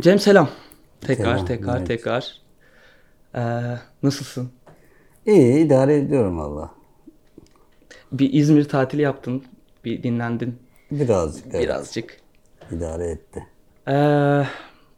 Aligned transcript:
Cem 0.00 0.18
selam. 0.18 0.48
Tekrar 1.00 1.34
Selam, 1.34 1.46
tekrar 1.46 1.76
evet. 1.78 1.86
tekrar. 1.86 2.40
Ee, 3.34 3.40
nasılsın? 4.02 4.50
İyi 5.26 5.66
idare 5.66 5.96
ediyorum 5.96 6.38
valla. 6.38 6.70
Bir 8.12 8.32
İzmir 8.32 8.68
tatili 8.68 9.02
yaptın. 9.02 9.44
Bir 9.84 10.02
dinlendin 10.02 10.58
Birazcık 10.90 11.46
evet, 11.50 11.64
birazcık. 11.64 12.20
idare 12.70 13.10
etti. 13.10 13.46
Ee, 13.88 14.46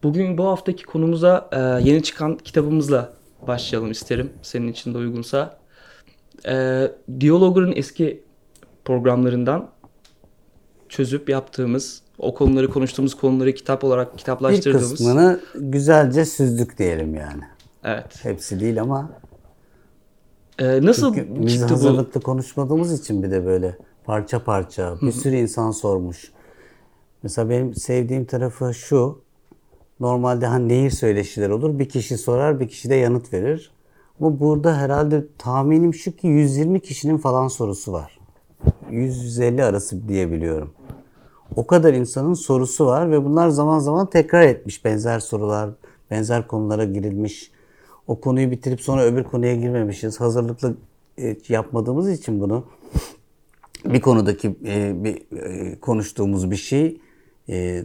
bugün 0.02 0.38
bu 0.38 0.46
haftaki 0.46 0.84
konumuza 0.84 1.48
e, 1.52 1.58
yeni 1.90 2.02
çıkan 2.02 2.36
kitabımızla 2.36 3.12
başlayalım 3.46 3.90
isterim. 3.90 4.32
Senin 4.42 4.68
için 4.68 4.94
de 4.94 4.98
uygunsa. 4.98 5.58
Ee, 6.48 6.92
Diyalogger'ın 7.20 7.72
eski 7.76 8.22
programlarından 8.84 9.70
çözüp 10.88 11.28
yaptığımız, 11.28 12.02
o 12.18 12.34
konuları 12.34 12.70
konuştuğumuz 12.70 13.14
konuları 13.14 13.54
kitap 13.54 13.84
olarak 13.84 14.12
Bir 14.12 14.18
kitaplaştırdığımız. 14.18 14.90
kısmını 14.90 15.40
güzelce 15.54 16.24
süzdük 16.24 16.78
diyelim 16.78 17.14
yani. 17.14 17.42
Evet. 17.84 18.24
Hepsi 18.24 18.60
değil 18.60 18.80
ama 18.82 19.10
Ee, 20.58 20.82
nasıl 20.82 21.14
çünkü 21.14 21.42
biz 21.46 21.52
çıktı 21.52 21.68
bu? 21.68 21.72
hazırlıklı 21.74 22.20
konuşmadığımız 22.20 23.00
için 23.00 23.22
bir 23.22 23.30
de 23.30 23.46
böyle 23.46 23.78
parça 24.04 24.44
parça 24.44 24.94
bir 25.02 25.12
sürü 25.12 25.36
insan 25.36 25.70
sormuş. 25.70 26.32
Mesela 27.22 27.50
benim 27.50 27.74
sevdiğim 27.74 28.24
tarafı 28.24 28.74
şu. 28.74 29.20
Normalde 30.00 30.46
hani 30.46 30.68
nehir 30.68 30.90
söyleşiler 30.90 31.50
olur. 31.50 31.78
Bir 31.78 31.88
kişi 31.88 32.18
sorar, 32.18 32.60
bir 32.60 32.68
kişi 32.68 32.90
de 32.90 32.94
yanıt 32.94 33.32
verir. 33.32 33.70
Ama 34.20 34.40
burada 34.40 34.76
herhalde 34.76 35.24
tahminim 35.38 35.94
şu 35.94 36.16
ki 36.16 36.26
120 36.26 36.80
kişinin 36.80 37.18
falan 37.18 37.48
sorusu 37.48 37.92
var. 37.92 38.18
100-150 38.90 39.64
arası 39.64 40.08
diyebiliyorum. 40.08 40.70
O 41.56 41.66
kadar 41.66 41.94
insanın 41.94 42.34
sorusu 42.34 42.86
var 42.86 43.10
ve 43.10 43.24
bunlar 43.24 43.48
zaman 43.48 43.78
zaman 43.78 44.06
tekrar 44.06 44.42
etmiş 44.42 44.84
benzer 44.84 45.20
sorular, 45.20 45.70
benzer 46.10 46.46
konulara 46.46 46.84
girilmiş. 46.84 47.50
O 48.06 48.20
konuyu 48.20 48.50
bitirip 48.50 48.80
sonra 48.80 49.04
öbür 49.04 49.24
konuya 49.24 49.54
girmemişiz. 49.54 50.20
Hazırlıklı 50.20 50.76
e, 51.18 51.36
yapmadığımız 51.48 52.10
için 52.10 52.40
bunu 52.40 52.64
bir 53.84 54.00
konudaki 54.00 54.56
e, 54.66 55.04
bir 55.04 55.36
e, 55.36 55.80
konuştuğumuz 55.80 56.50
bir 56.50 56.56
şey 56.56 57.00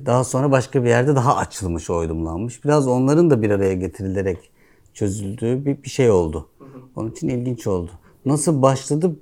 daha 0.05 0.23
sonra 0.23 0.51
başka 0.51 0.83
bir 0.83 0.89
yerde 0.89 1.15
daha 1.15 1.35
açılmış, 1.35 1.89
oydumlanmış. 1.89 2.65
Biraz 2.65 2.87
onların 2.87 3.29
da 3.29 3.41
bir 3.41 3.51
araya 3.51 3.73
getirilerek 3.73 4.51
çözüldüğü 4.93 5.65
bir, 5.65 5.83
bir 5.83 5.89
şey 5.89 6.11
oldu. 6.11 6.49
Onun 6.95 7.11
için 7.11 7.29
ilginç 7.29 7.67
oldu. 7.67 7.91
Nasıl 8.25 8.61
başladı? 8.61 9.15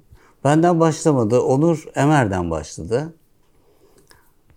Benden 0.44 0.80
başlamadı. 0.80 1.42
Onur 1.42 1.86
Emer'den 1.96 2.52
başladı. 2.52 3.14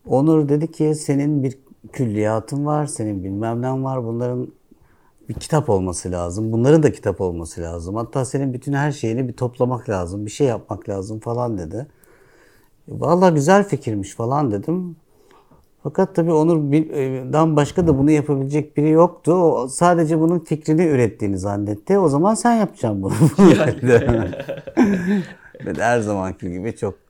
Onur 0.07 0.49
dedi 0.49 0.73
ki 0.73 0.95
senin 0.95 1.43
bir 1.43 1.59
külliyatın 1.93 2.67
var, 2.67 2.87
senin 2.87 3.25
bilmem 3.25 3.63
ne 3.63 3.83
var. 3.83 4.05
Bunların 4.05 4.49
bir 5.29 5.35
kitap 5.35 5.71
olması 5.71 6.11
lazım. 6.11 6.53
Bunların 6.53 6.83
da 6.83 6.93
kitap 6.93 7.21
olması 7.21 7.63
lazım. 7.63 7.95
Hatta 7.95 8.25
senin 8.25 8.53
bütün 8.53 8.73
her 8.73 8.93
şeyini 8.93 9.29
bir 9.29 9.33
toplamak 9.33 9.89
lazım. 9.89 10.27
Bir 10.27 10.31
şey 10.31 10.47
yapmak 10.47 10.89
lazım 10.89 11.21
falan 11.21 11.59
dedi. 11.59 11.87
Vallahi 12.89 13.35
güzel 13.35 13.69
fikirmiş 13.69 14.15
falan 14.15 14.51
dedim. 14.51 14.97
Fakat 15.83 16.15
tabii 16.15 16.33
Onur'dan 16.33 17.57
başka 17.57 17.87
da 17.87 17.99
bunu 17.99 18.11
yapabilecek 18.11 18.77
biri 18.77 18.91
yoktu. 18.91 19.33
O 19.33 19.69
sadece 19.69 20.21
bunun 20.21 20.39
fikrini 20.39 20.85
ürettiğini 20.85 21.39
zannetti. 21.39 21.99
O 21.99 22.09
zaman 22.09 22.35
sen 22.35 22.55
yapacaksın 22.55 23.03
bunu. 23.03 23.13
Ve 25.67 25.75
her 25.79 26.01
zamanki 26.01 26.53
gibi 26.53 26.77
çok 26.77 27.04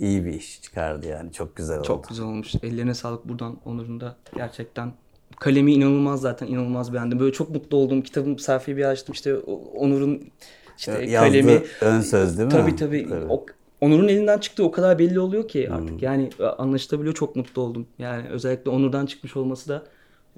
iyi 0.00 0.24
bir 0.24 0.32
iş 0.32 0.62
çıkardı 0.62 1.06
yani. 1.06 1.32
Çok 1.32 1.56
güzel 1.56 1.78
oldu. 1.78 1.86
Çok 1.86 2.08
güzel 2.08 2.26
olmuş. 2.26 2.54
Ellerine 2.62 2.94
sağlık 2.94 3.28
buradan 3.28 3.56
Onur'un 3.64 4.00
da 4.00 4.16
gerçekten. 4.36 4.92
Kalemi 5.40 5.72
inanılmaz 5.74 6.20
zaten 6.20 6.46
inanılmaz 6.46 6.92
beğendim. 6.92 7.20
Böyle 7.20 7.32
çok 7.32 7.50
mutlu 7.50 7.76
oldum. 7.76 8.02
Kitabın 8.02 8.36
sayfayı 8.36 8.76
bir 8.76 8.84
açtım 8.84 9.12
işte 9.12 9.36
Onur'un 9.76 10.30
işte 10.78 10.92
Yazdığı 10.92 11.28
kalemi. 11.30 11.62
ön 11.80 12.00
söz 12.00 12.38
değil 12.38 12.46
mi? 12.46 12.52
Tabii 12.52 12.76
tabii. 12.76 13.08
O- 13.28 13.46
Onur'un 13.80 14.08
elinden 14.08 14.38
çıktığı 14.38 14.64
o 14.64 14.70
kadar 14.70 14.98
belli 14.98 15.20
oluyor 15.20 15.48
ki 15.48 15.68
Hmm. 15.68 15.74
artık. 15.76 16.02
Yani 16.02 16.30
anlaşılabiliyor. 16.58 17.14
Çok 17.14 17.36
mutlu 17.36 17.62
oldum. 17.62 17.86
Yani 17.98 18.28
özellikle 18.28 18.70
Onur'dan 18.70 19.06
çıkmış 19.06 19.36
olması 19.36 19.68
da 19.68 19.82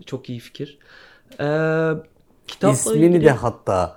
çok 0.06 0.28
iyi 0.30 0.38
fikir. 0.38 0.78
Ee, 1.32 1.90
kitapla 2.46 2.72
İsmini 2.72 3.04
ilgili- 3.06 3.24
de 3.24 3.30
hatta 3.30 3.96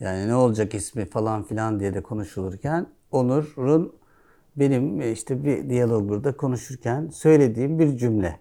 yani 0.00 0.28
ne 0.28 0.34
olacak 0.34 0.74
ismi 0.74 1.04
falan 1.04 1.42
filan 1.42 1.80
diye 1.80 1.94
de 1.94 2.02
konuşulurken 2.02 2.86
Onur'un 3.10 3.92
benim 4.56 5.00
e, 5.00 5.12
işte 5.12 5.44
bir 5.44 5.70
diyalogurda 5.70 6.36
konuşurken 6.36 7.08
söylediğim 7.08 7.78
bir 7.78 7.96
cümle 7.96 8.40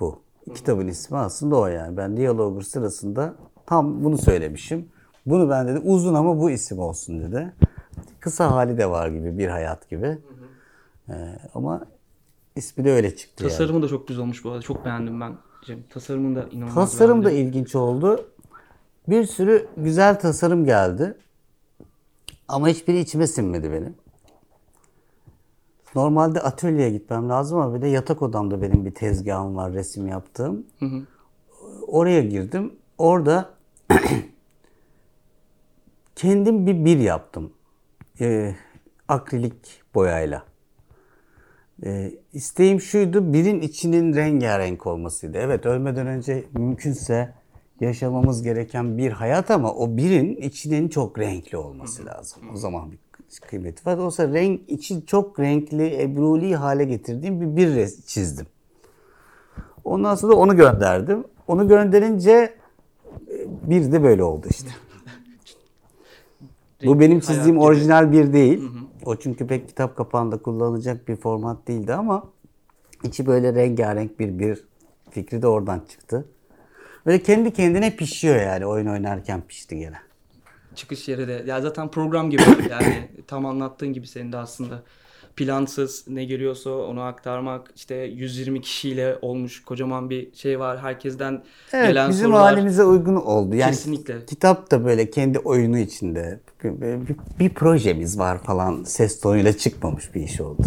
bu. 0.00 0.22
Kitabın 0.54 0.88
ismi 0.88 1.16
aslında 1.16 1.56
o 1.56 1.66
yani. 1.66 1.96
Ben 1.96 2.16
diyalogur 2.16 2.62
sırasında 2.62 3.34
tam 3.66 4.04
bunu 4.04 4.18
söylemişim. 4.18 4.88
Bunu 5.26 5.50
ben 5.50 5.68
dedi 5.68 5.78
uzun 5.78 6.14
ama 6.14 6.40
bu 6.40 6.50
isim 6.50 6.78
olsun 6.78 7.20
dedi. 7.20 7.52
Kısa 8.20 8.50
hali 8.50 8.78
de 8.78 8.90
var 8.90 9.08
gibi 9.08 9.38
bir 9.38 9.48
hayat 9.48 9.90
gibi. 9.90 10.18
Ee, 11.08 11.12
ama 11.54 11.86
ismi 12.56 12.84
de 12.84 12.92
öyle 12.92 13.16
çıktı 13.16 13.44
yani. 13.44 13.50
Tasarımı 13.50 13.82
da 13.82 13.88
çok 13.88 14.08
güzel 14.08 14.22
olmuş 14.22 14.44
bu 14.44 14.50
arada. 14.50 14.62
Çok 14.62 14.84
beğendim 14.84 15.20
ben. 15.20 15.32
Cem. 15.66 15.82
Tasarımını 15.90 16.36
da 16.36 16.48
inanılmaz 16.48 16.74
Tasarım 16.74 17.24
da 17.24 17.30
ilginç 17.30 17.74
oldu. 17.74 18.26
Bir 19.08 19.24
sürü 19.24 19.66
güzel 19.76 20.20
tasarım 20.20 20.64
geldi. 20.64 21.18
Ama 22.48 22.68
hiçbiri 22.68 22.98
içime 22.98 23.26
sinmedi 23.26 23.72
benim. 23.72 23.94
Normalde 25.94 26.40
atölyeye 26.40 26.90
gitmem 26.90 27.28
lazım 27.28 27.58
ama 27.58 27.74
bir 27.74 27.82
de 27.82 27.88
yatak 27.88 28.22
odamda 28.22 28.62
benim 28.62 28.84
bir 28.84 28.90
tezgahım 28.90 29.56
var 29.56 29.72
resim 29.72 30.06
yaptığım. 30.08 30.66
Oraya 31.86 32.20
girdim. 32.22 32.72
Orada 32.98 33.50
kendim 36.16 36.66
bir 36.66 36.84
bir 36.84 36.98
yaptım. 36.98 37.52
Ee, 38.20 38.54
akrilik 39.08 39.82
boyayla. 39.94 40.44
Ee, 41.84 42.12
isteğim 42.32 42.80
şuydu, 42.80 43.32
birin 43.32 43.60
içinin 43.60 44.14
rengarenk 44.14 44.86
olmasıydı. 44.86 45.38
Evet, 45.38 45.66
ölmeden 45.66 46.06
önce 46.06 46.44
mümkünse 46.52 47.34
yaşamamız 47.80 48.42
gereken 48.42 48.98
bir 48.98 49.10
hayat 49.10 49.50
ama 49.50 49.74
o 49.74 49.96
birin 49.96 50.36
içinin 50.36 50.88
çok 50.88 51.18
renkli 51.18 51.56
olması 51.56 52.06
lazım. 52.06 52.42
O 52.52 52.56
zaman 52.56 52.92
bir 52.92 52.98
kıymeti 53.40 53.86
var. 53.86 53.98
Oysa 53.98 54.28
renk, 54.28 54.60
içi 54.68 55.06
çok 55.06 55.40
renkli, 55.40 56.02
ebruli 56.02 56.56
hale 56.56 56.84
getirdiğim 56.84 57.40
bir 57.40 57.56
bir 57.56 57.68
res- 57.68 58.06
çizdim. 58.06 58.46
Ondan 59.84 60.14
sonra 60.14 60.32
onu 60.32 60.56
gönderdim. 60.56 61.24
Onu 61.48 61.68
gönderince 61.68 62.32
e, 62.32 63.46
bir 63.62 63.92
de 63.92 64.02
böyle 64.02 64.22
oldu 64.22 64.46
işte. 64.50 64.70
Bu 66.84 67.00
benim 67.00 67.20
çizdiğim 67.20 67.58
orijinal 67.58 68.12
bir 68.12 68.32
değil. 68.32 68.62
O 69.04 69.16
çünkü 69.16 69.46
pek 69.46 69.68
kitap 69.68 69.96
kapağında 69.96 70.38
kullanılacak 70.38 71.08
bir 71.08 71.16
format 71.16 71.68
değildi 71.68 71.94
ama 71.94 72.24
içi 73.02 73.26
böyle 73.26 73.54
rengarenk 73.54 74.20
bir 74.20 74.38
bir 74.38 74.64
fikri 75.10 75.42
de 75.42 75.46
oradan 75.46 75.82
çıktı. 75.88 76.24
Böyle 77.06 77.22
kendi 77.22 77.52
kendine 77.52 77.96
pişiyor 77.96 78.36
yani 78.36 78.66
oyun 78.66 78.86
oynarken 78.86 79.40
pişti 79.40 79.78
gene. 79.78 79.96
çıkış 80.74 81.08
yeri 81.08 81.28
de 81.28 81.44
ya 81.46 81.60
zaten 81.60 81.88
program 81.88 82.30
gibi 82.30 82.42
yani 82.70 83.08
tam 83.26 83.46
anlattığın 83.46 83.92
gibi 83.92 84.06
senin 84.06 84.32
de 84.32 84.36
aslında 84.36 84.82
plansız 85.36 86.04
ne 86.08 86.24
geliyorsa 86.24 86.70
onu 86.70 87.00
aktarmak 87.02 87.70
işte 87.76 87.94
120 87.94 88.60
kişiyle 88.60 89.18
olmuş 89.22 89.62
kocaman 89.64 90.10
bir 90.10 90.34
şey 90.34 90.60
var 90.60 90.78
herkesten 90.78 91.42
Evet 91.72 91.86
gelen 91.88 92.10
bizim 92.10 92.26
sorular 92.26 92.42
halimize 92.42 92.84
uygun 92.84 93.16
oldu. 93.16 93.54
Yani 93.54 93.70
Kesinlikle. 93.70 94.26
kitap 94.26 94.70
da 94.70 94.84
böyle 94.84 95.10
kendi 95.10 95.38
oyunu 95.38 95.78
içinde 95.78 96.40
bir, 96.64 97.16
bir- 97.38 97.54
projemiz 97.54 98.18
var 98.18 98.38
falan 98.38 98.82
ses 98.84 99.20
tonuyla 99.20 99.56
çıkmamış 99.56 100.14
bir 100.14 100.20
iş 100.22 100.40
oldu. 100.40 100.62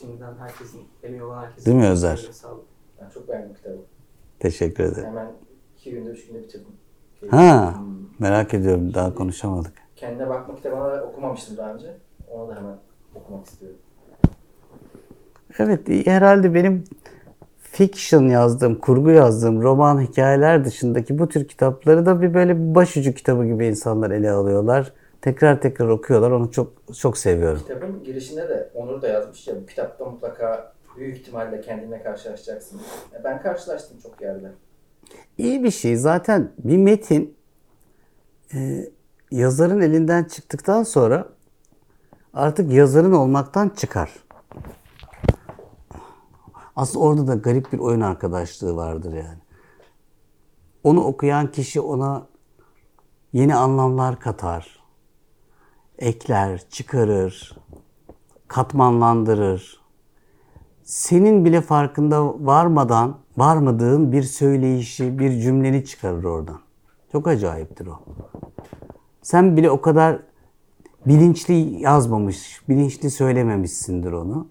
şimdiden 0.00 0.34
herkesin 0.38 0.80
emeği 1.02 1.22
olan 1.22 1.42
herkesin 1.44 1.66
Değil 1.66 1.76
mi 1.76 1.86
Özer? 1.88 2.28
Ben 3.02 3.10
çok 3.10 3.28
beğendim 3.28 3.54
kitabı. 3.54 3.78
Teşekkür 4.38 4.84
ederim. 4.84 5.08
Hemen 5.08 5.32
iki 5.78 5.90
günde, 5.90 6.10
üç 6.10 6.26
günde 6.26 6.42
bitirdim. 6.42 6.66
Ha 7.30 7.80
merak 8.18 8.54
ediyorum 8.54 8.94
daha 8.94 9.14
konuşamadık. 9.14 9.72
Kendine 9.96 10.28
bakma 10.28 10.56
kitabını 10.56 10.84
da 10.84 11.04
okumamıştım 11.04 11.56
daha 11.56 11.74
önce. 11.74 11.96
Onu 12.30 12.48
da 12.48 12.56
hemen 12.56 12.76
okumak 13.14 13.46
istiyorum. 13.46 13.78
Evet 15.58 16.06
herhalde 16.06 16.54
benim 16.54 16.84
fiction 17.58 18.28
yazdığım, 18.28 18.74
kurgu 18.74 19.10
yazdığım 19.10 19.62
roman 19.62 20.00
hikayeler 20.00 20.64
dışındaki 20.64 21.18
bu 21.18 21.28
tür 21.28 21.48
kitapları 21.48 22.06
da 22.06 22.22
bir 22.22 22.34
böyle 22.34 22.56
bir 22.56 22.74
başucu 22.74 23.14
kitabı 23.14 23.46
gibi 23.46 23.66
insanlar 23.66 24.10
ele 24.10 24.30
alıyorlar. 24.30 24.92
Tekrar 25.22 25.60
tekrar 25.60 25.88
okuyorlar. 25.88 26.30
Onu 26.30 26.50
çok 26.50 26.72
çok 26.98 27.18
seviyorum. 27.18 27.58
Kitabın 27.58 28.04
girişinde 28.04 28.48
de 28.48 28.70
Onur 28.74 29.02
da 29.02 29.08
yazmış 29.08 29.48
ya 29.48 29.54
bu 29.62 29.66
kitapta 29.66 30.04
mutlaka 30.04 30.72
büyük 30.96 31.16
ihtimalle 31.16 31.60
kendine 31.60 32.02
karşılaşacaksın. 32.02 32.80
E, 33.20 33.24
Ben 33.24 33.42
karşılaştım 33.42 33.98
çok 34.02 34.20
yerde. 34.20 34.50
İyi 35.38 35.64
bir 35.64 35.70
şey. 35.70 35.96
Zaten 35.96 36.52
bir 36.58 36.76
metin 36.76 37.34
e, 38.54 38.88
yazarın 39.30 39.80
elinden 39.80 40.24
çıktıktan 40.24 40.82
sonra 40.82 41.28
artık 42.34 42.72
yazarın 42.72 43.12
olmaktan 43.12 43.68
çıkar. 43.68 44.10
Aslında 46.76 47.04
orada 47.04 47.26
da 47.26 47.34
garip 47.34 47.72
bir 47.72 47.78
oyun 47.78 48.00
arkadaşlığı 48.00 48.76
vardır 48.76 49.12
yani. 49.12 49.38
Onu 50.84 51.04
okuyan 51.04 51.52
kişi 51.52 51.80
ona 51.80 52.26
yeni 53.32 53.54
anlamlar 53.54 54.20
katar. 54.20 54.78
Ekler, 55.98 56.68
çıkarır, 56.70 57.56
katmanlandırır. 58.48 59.80
Senin 60.84 61.44
bile 61.44 61.60
farkında 61.60 62.46
varmadan, 62.46 63.18
varmadığın 63.36 64.12
bir 64.12 64.22
söyleyişi, 64.22 65.18
bir 65.18 65.40
cümleni 65.40 65.84
çıkarır 65.84 66.24
oradan. 66.24 66.60
Çok 67.12 67.28
acayiptir 67.28 67.86
o. 67.86 68.00
Sen 69.26 69.56
bile 69.56 69.70
o 69.70 69.80
kadar 69.80 70.18
bilinçli 71.06 71.82
yazmamış, 71.82 72.60
bilinçli 72.68 73.10
söylememişsindir 73.10 74.12
onu. 74.12 74.46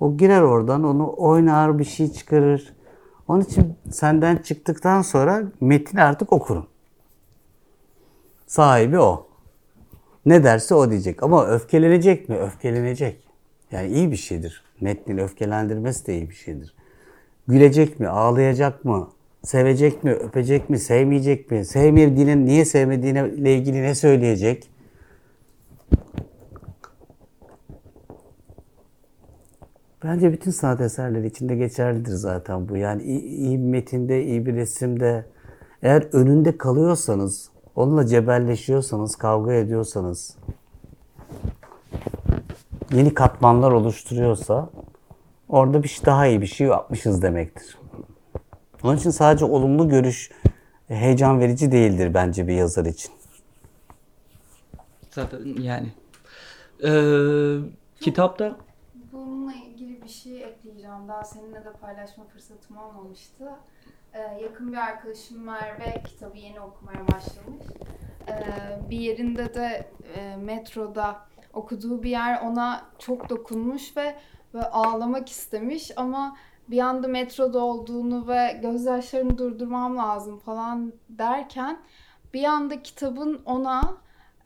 O 0.00 0.16
girer 0.16 0.42
oradan, 0.42 0.84
onu 0.84 1.14
oynar, 1.16 1.78
bir 1.78 1.84
şey 1.84 2.12
çıkarır. 2.12 2.74
Onun 3.28 3.40
için 3.40 3.74
senden 3.90 4.36
çıktıktan 4.36 5.02
sonra 5.02 5.42
metni 5.60 6.02
artık 6.02 6.32
okurum. 6.32 6.66
Sahibi 8.46 8.98
o. 8.98 9.26
Ne 10.26 10.44
derse 10.44 10.74
o 10.74 10.90
diyecek. 10.90 11.22
Ama 11.22 11.46
öfkelenecek 11.46 12.28
mi? 12.28 12.36
Öfkelenecek. 12.36 13.22
Yani 13.70 13.88
iyi 13.92 14.10
bir 14.10 14.16
şeydir. 14.16 14.64
Metnin 14.80 15.18
öfkelendirmesi 15.18 16.06
de 16.06 16.14
iyi 16.14 16.30
bir 16.30 16.34
şeydir. 16.34 16.74
Gülecek 17.48 18.00
mi? 18.00 18.08
Ağlayacak 18.08 18.84
mı? 18.84 19.08
Sevecek 19.42 20.04
mi? 20.04 20.10
Öpecek 20.10 20.70
mi? 20.70 20.78
Sevmeyecek 20.78 21.50
mi? 21.50 21.64
Sevmediğine, 21.64 22.44
niye 22.44 22.64
sevmediğine 22.64 23.28
ile 23.28 23.56
ilgili 23.56 23.82
ne 23.82 23.94
söyleyecek? 23.94 24.70
Bence 30.04 30.32
bütün 30.32 30.50
sanat 30.50 30.80
eserleri 30.80 31.26
içinde 31.26 31.56
geçerlidir 31.56 32.12
zaten 32.12 32.68
bu. 32.68 32.76
Yani 32.76 33.02
iyi, 33.02 33.20
iyi 33.20 33.58
bir 33.58 33.64
metinde, 33.64 34.24
iyi 34.24 34.46
bir 34.46 34.54
resimde 34.54 35.24
eğer 35.82 36.08
önünde 36.12 36.58
kalıyorsanız, 36.58 37.50
onunla 37.76 38.06
cebelleşiyorsanız, 38.06 39.16
kavga 39.16 39.52
ediyorsanız, 39.52 40.36
yeni 42.92 43.14
katmanlar 43.14 43.72
oluşturuyorsa 43.72 44.70
orada 45.48 45.82
bir 45.82 45.88
şey 45.88 46.06
daha 46.06 46.26
iyi 46.26 46.40
bir 46.40 46.46
şey 46.46 46.66
yapmışız 46.66 47.22
demektir. 47.22 47.79
Onun 48.84 48.96
için 48.96 49.10
sadece 49.10 49.44
olumlu 49.44 49.88
görüş 49.88 50.30
heyecan 50.88 51.40
verici 51.40 51.72
değildir 51.72 52.14
bence 52.14 52.48
bir 52.48 52.54
yazar 52.54 52.84
için. 52.84 53.12
Zaten 55.10 55.62
yani. 55.62 55.88
Ee, 56.84 57.56
kitapta 58.00 58.56
Bununla 59.12 59.52
ilgili 59.54 60.02
bir 60.02 60.08
şey 60.08 60.44
ekleyeceğim. 60.44 61.08
Daha 61.08 61.24
seninle 61.24 61.64
de 61.64 61.72
paylaşma 61.80 62.24
fırsatım 62.24 62.76
olmamıştı. 62.76 63.50
Ee, 64.12 64.18
yakın 64.42 64.72
bir 64.72 64.76
arkadaşım 64.76 65.42
Merve 65.42 66.02
kitabı 66.06 66.38
yeni 66.38 66.60
okumaya 66.60 67.08
başlamış. 67.08 67.66
Ee, 68.28 68.90
bir 68.90 68.98
yerinde 68.98 69.54
de 69.54 69.90
e, 70.14 70.36
metroda 70.36 71.20
okuduğu 71.52 72.02
bir 72.02 72.10
yer 72.10 72.42
ona 72.42 72.84
çok 72.98 73.28
dokunmuş 73.28 73.96
ve 73.96 74.16
böyle 74.54 74.66
ağlamak 74.66 75.28
istemiş 75.28 75.90
ama 75.96 76.36
bir 76.70 76.78
anda 76.78 77.08
metroda 77.08 77.58
olduğunu 77.58 78.28
ve 78.28 78.60
gözyaşlarımı 78.62 79.38
durdurmam 79.38 79.96
lazım 79.98 80.38
falan 80.38 80.92
derken 81.08 81.78
bir 82.34 82.44
anda 82.44 82.82
kitabın 82.82 83.40
ona 83.44 83.96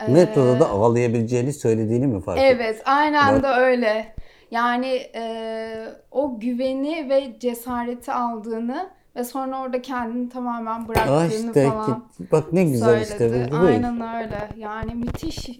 e, 0.01 0.13
Metroda 0.13 0.61
da 0.61 0.69
ağlayabileceğini 0.69 1.53
söylediğini 1.53 2.07
mi 2.07 2.21
fark 2.21 2.39
ettin? 2.39 2.57
Evet, 2.57 2.83
aynen 2.85 3.35
Bak. 3.35 3.43
de 3.43 3.47
öyle. 3.47 4.15
Yani 4.51 5.03
e, 5.15 5.87
o 6.11 6.41
güveni 6.41 7.11
ve 7.11 7.39
cesareti 7.41 8.13
aldığını 8.13 8.91
ve 9.17 9.25
sonra 9.25 9.61
orada 9.61 9.83
kendini 9.83 10.29
tamamen 10.29 10.83
Ah 10.83 10.89
bıraktığını 10.89 11.47
işte 11.47 11.69
falan 11.69 12.05
bak 12.33 12.53
ne 12.53 12.65
güzel 12.65 12.89
söyledi. 12.89 13.09
işte 13.11 13.51
bu. 13.53 13.53
bu. 13.53 13.67
Aynen 13.67 13.95
öyle. 13.95 14.49
Yani 14.57 14.95
müthiş. 14.95 15.51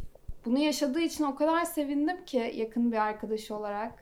Bunu 0.45 0.59
yaşadığı 0.59 1.01
için 1.01 1.25
o 1.25 1.35
kadar 1.35 1.65
sevindim 1.65 2.25
ki 2.25 2.53
yakın 2.57 2.93
bir 2.93 2.97
arkadaşı 2.97 3.57
olarak. 3.57 3.93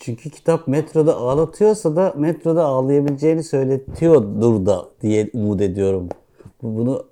Çünkü 0.00 0.30
kitap 0.30 0.68
metroda 0.68 1.16
ağlatıyorsa 1.16 1.96
da 1.96 2.14
metroda 2.16 2.64
ağlayabileceğini 2.64 3.42
söyletiyordur 3.42 4.66
da 4.66 4.88
diye 5.02 5.30
umut 5.32 5.60
ediyorum. 5.60 6.08
Bu- 6.62 6.76
Bunu 6.78 7.06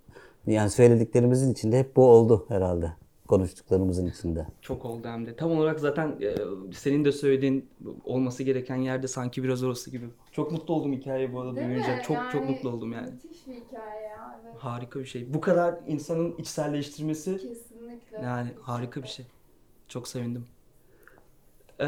yani 0.46 0.70
söylediklerimizin 0.70 1.52
içinde 1.52 1.79
hep 1.79 1.96
bu 1.96 2.06
oldu 2.06 2.44
herhalde. 2.49 2.93
Konuştuklarımızın 3.29 4.06
içinde. 4.06 4.46
çok 4.62 4.85
oldu 4.85 5.08
hem 5.08 5.26
de. 5.26 5.37
Tam 5.37 5.50
olarak 5.52 5.81
zaten 5.81 6.08
e, 6.20 6.35
senin 6.75 7.05
de 7.05 7.12
söylediğin 7.12 7.69
olması 8.05 8.43
gereken 8.43 8.76
yerde 8.76 9.08
sanki 9.08 9.43
biraz 9.43 9.62
orası 9.62 9.90
gibi. 9.90 10.05
Çok 10.32 10.52
mutlu 10.52 10.75
oldum 10.75 10.93
hikayeyi 10.93 11.32
bu 11.32 11.40
arada 11.40 11.56
Değil 11.56 11.69
duyunca. 11.69 11.96
mi? 11.96 12.02
Çok 12.02 12.17
çok 12.32 12.43
Yani 12.43 12.50
mutlu 12.50 12.69
oldum 12.70 12.93
yani. 12.93 13.11
Müthiş 13.11 13.46
bir 13.46 13.55
hikaye 13.55 14.02
ya. 14.02 14.40
Evet. 14.44 14.55
Harika 14.58 15.00
bir 15.00 15.05
şey. 15.05 15.35
Bu 15.35 15.40
kadar 15.40 15.75
insanın 15.87 16.35
içselleştirmesi 16.38 17.32
Kesinlikle. 17.32 18.17
yani 18.23 18.50
harika 18.62 19.02
bir 19.02 19.08
şey. 19.08 19.26
Çok 19.88 20.08
sevindim. 20.08 20.44
Ee, 21.81 21.87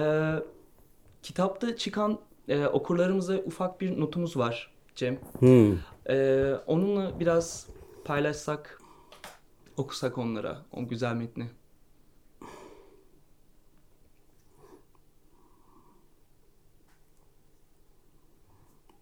kitapta 1.23 1.77
çıkan 1.77 2.19
e, 2.49 2.67
okurlarımıza 2.67 3.35
ufak 3.35 3.81
bir 3.81 4.01
notumuz 4.01 4.37
var 4.37 4.71
Cem. 4.95 5.19
Hmm. 5.39 5.79
Ee, 6.09 6.55
onunla 6.67 7.21
biraz 7.21 7.67
paylaşsak, 8.05 8.83
okusak 9.77 10.19
onlara 10.19 10.59
o 10.73 10.89
güzel 10.89 11.15
metni. 11.15 11.51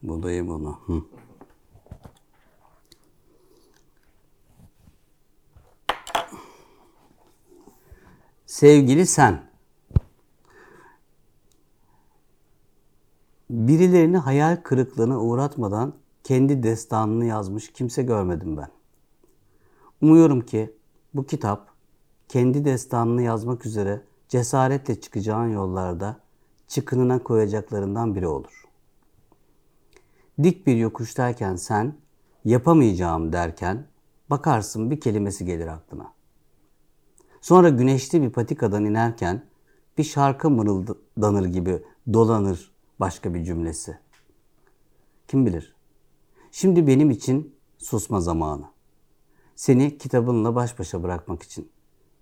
Bulayım 0.03 0.51
onu. 0.51 0.81
Hı. 0.87 1.03
Sevgili 8.47 9.07
sen. 9.07 9.48
Birilerini 13.69 14.17
hayal 14.17 14.57
kırıklığına 14.57 15.21
uğratmadan 15.21 15.95
kendi 16.25 16.63
destanını 16.63 17.25
yazmış 17.25 17.73
kimse 17.73 18.03
görmedim 18.03 18.57
ben. 18.57 18.69
Umuyorum 20.01 20.41
ki 20.41 20.77
bu 21.15 21.27
kitap 21.27 21.69
kendi 22.29 22.65
destanını 22.65 23.23
yazmak 23.23 23.67
üzere 23.67 24.03
cesaretle 24.29 25.01
çıkacağın 25.01 25.49
yollarda 25.49 26.17
çıkınına 26.69 27.23
koyacaklarından 27.23 28.15
biri 28.15 28.27
olur. 28.27 28.65
Dik 30.43 30.67
bir 30.67 30.77
yokuştayken 30.77 31.57
sen 31.57 31.95
yapamayacağım 32.45 33.33
derken 33.33 33.87
bakarsın 34.31 34.91
bir 34.91 35.01
kelimesi 35.01 35.45
gelir 35.45 35.67
aklına. 35.67 36.13
Sonra 37.41 37.69
güneşli 37.69 38.23
bir 38.23 38.31
patikadan 38.31 38.85
inerken 38.85 39.43
bir 39.99 40.05
şarkı 40.05 40.51
mırıldanır 40.51 41.45
gibi 41.45 41.83
dolanır 42.13 42.78
başka 43.01 43.35
bir 43.35 43.45
cümlesi. 43.45 43.99
Kim 45.29 45.47
bilir? 45.47 45.75
Şimdi 46.51 46.87
benim 46.87 47.11
için 47.11 47.57
susma 47.79 48.21
zamanı. 48.21 48.65
Seni 49.57 49.99
kitabınla 49.99 50.55
baş 50.55 50.79
başa 50.79 51.03
bırakmak 51.03 51.43
için. 51.43 51.71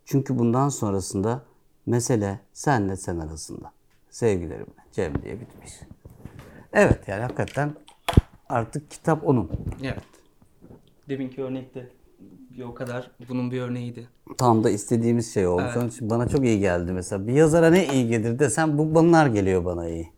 Çünkü 0.04 0.38
bundan 0.38 0.68
sonrasında 0.68 1.42
mesele 1.86 2.40
senle 2.52 2.96
sen 2.96 3.18
arasında. 3.18 3.72
Sevgilerimle 4.10 4.84
Cem 4.92 5.22
diye 5.22 5.40
bitmiş. 5.40 5.72
Evet 6.72 7.08
yani 7.08 7.22
hakikaten 7.22 7.74
artık 8.48 8.90
kitap 8.90 9.28
onun. 9.28 9.50
Evet. 9.82 10.02
Deminki 11.08 11.42
örnekte 11.42 11.90
bir 12.50 12.64
o 12.64 12.74
kadar 12.74 13.10
bunun 13.28 13.50
bir 13.50 13.60
örneğiydi. 13.60 14.08
Tam 14.38 14.64
da 14.64 14.70
istediğimiz 14.70 15.34
şey. 15.34 15.46
Onun 15.46 15.88
için 15.88 16.10
bana 16.10 16.28
çok 16.28 16.44
iyi 16.44 16.60
geldi 16.60 16.92
mesela. 16.92 17.26
Bir 17.26 17.32
yazara 17.32 17.70
ne 17.70 17.94
iyi 17.94 18.08
gelir 18.08 18.38
desem 18.38 18.78
bu 18.78 18.94
bunlar 18.94 19.26
geliyor 19.26 19.64
bana 19.64 19.88
iyi. 19.88 20.15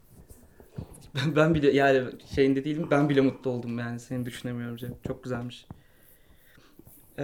Ben 1.37 1.55
bile 1.55 1.71
yani 1.71 2.09
şeyinde 2.35 2.65
değilim 2.65 2.89
ben 2.91 3.09
bile 3.09 3.21
mutlu 3.21 3.51
oldum 3.51 3.79
yani 3.79 4.01
seni 4.01 4.27
düşünemiyorum 4.27 4.77
Cem. 4.77 4.95
Çok 5.07 5.25
güzelmiş. 5.25 5.67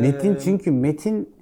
Metin 0.00 0.34
Ee, 0.34 0.38
çünkü 0.38 0.70
metin 0.70 1.34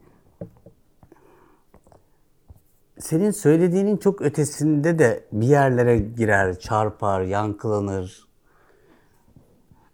senin 2.98 3.30
söylediğinin 3.30 3.96
çok 3.96 4.22
ötesinde 4.22 4.98
de 4.98 5.24
bir 5.32 5.46
yerlere 5.46 5.98
girer, 5.98 6.58
çarpar, 6.58 7.22
yankılanır. 7.22 8.26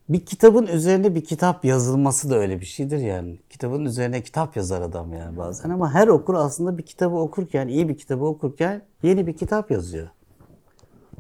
Bir 0.08 0.26
kitabın 0.26 0.66
üzerine 0.66 1.14
bir 1.14 1.24
kitap 1.24 1.64
yazılması 1.64 2.30
da 2.30 2.38
öyle 2.38 2.60
bir 2.60 2.66
şeydir 2.66 2.98
yani. 2.98 3.38
Kitabın 3.50 3.84
üzerine 3.84 4.22
kitap 4.22 4.56
yazar 4.56 4.80
adam 4.80 5.12
yani 5.12 5.36
bazen 5.36 5.70
ama 5.70 5.94
her 5.94 6.08
okur 6.08 6.34
aslında 6.34 6.78
bir 6.78 6.82
kitabı 6.82 7.16
okurken, 7.16 7.68
iyi 7.68 7.88
bir 7.88 7.98
kitabı 7.98 8.24
okurken 8.24 8.82
yeni 9.02 9.26
bir 9.26 9.36
kitap 9.36 9.70
yazıyor. 9.70 10.08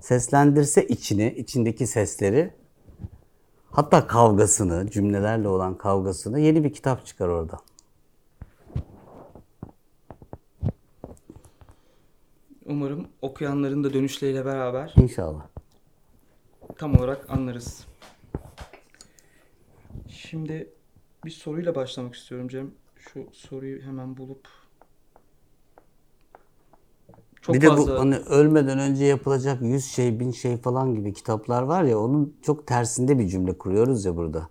Seslendirse 0.00 0.86
içini, 0.86 1.34
içindeki 1.36 1.86
sesleri 1.86 2.50
hatta 3.70 4.06
kavgasını, 4.06 4.90
cümlelerle 4.90 5.48
olan 5.48 5.78
kavgasını 5.78 6.40
yeni 6.40 6.64
bir 6.64 6.72
kitap 6.72 7.06
çıkar 7.06 7.28
orada. 7.28 7.56
Umarım 12.66 13.08
okuyanların 13.22 13.84
da 13.84 13.92
dönüşleriyle 13.92 14.44
beraber 14.44 14.94
İnşallah. 14.96 15.46
tam 16.78 16.94
olarak 16.98 17.30
anlarız. 17.30 17.86
Şimdi 20.08 20.72
bir 21.24 21.30
soruyla 21.30 21.74
başlamak 21.74 22.14
istiyorum 22.14 22.48
Cem. 22.48 22.70
Şu 22.96 23.26
soruyu 23.32 23.82
hemen 23.82 24.16
bulup 24.16 24.48
çok 27.42 27.54
bir 27.54 27.60
de 27.60 27.68
fazla 27.68 27.94
bu 27.94 28.00
hani 28.00 28.16
ölmeden 28.16 28.78
önce 28.78 29.04
yapılacak 29.04 29.62
100 29.62 29.84
şey, 29.84 30.20
bin 30.20 30.30
şey 30.30 30.56
falan 30.56 30.94
gibi 30.94 31.12
kitaplar 31.12 31.62
var 31.62 31.82
ya 31.82 31.98
onun 31.98 32.36
çok 32.42 32.66
tersinde 32.66 33.18
bir 33.18 33.28
cümle 33.28 33.58
kuruyoruz 33.58 34.04
ya 34.04 34.16
burada. 34.16 34.48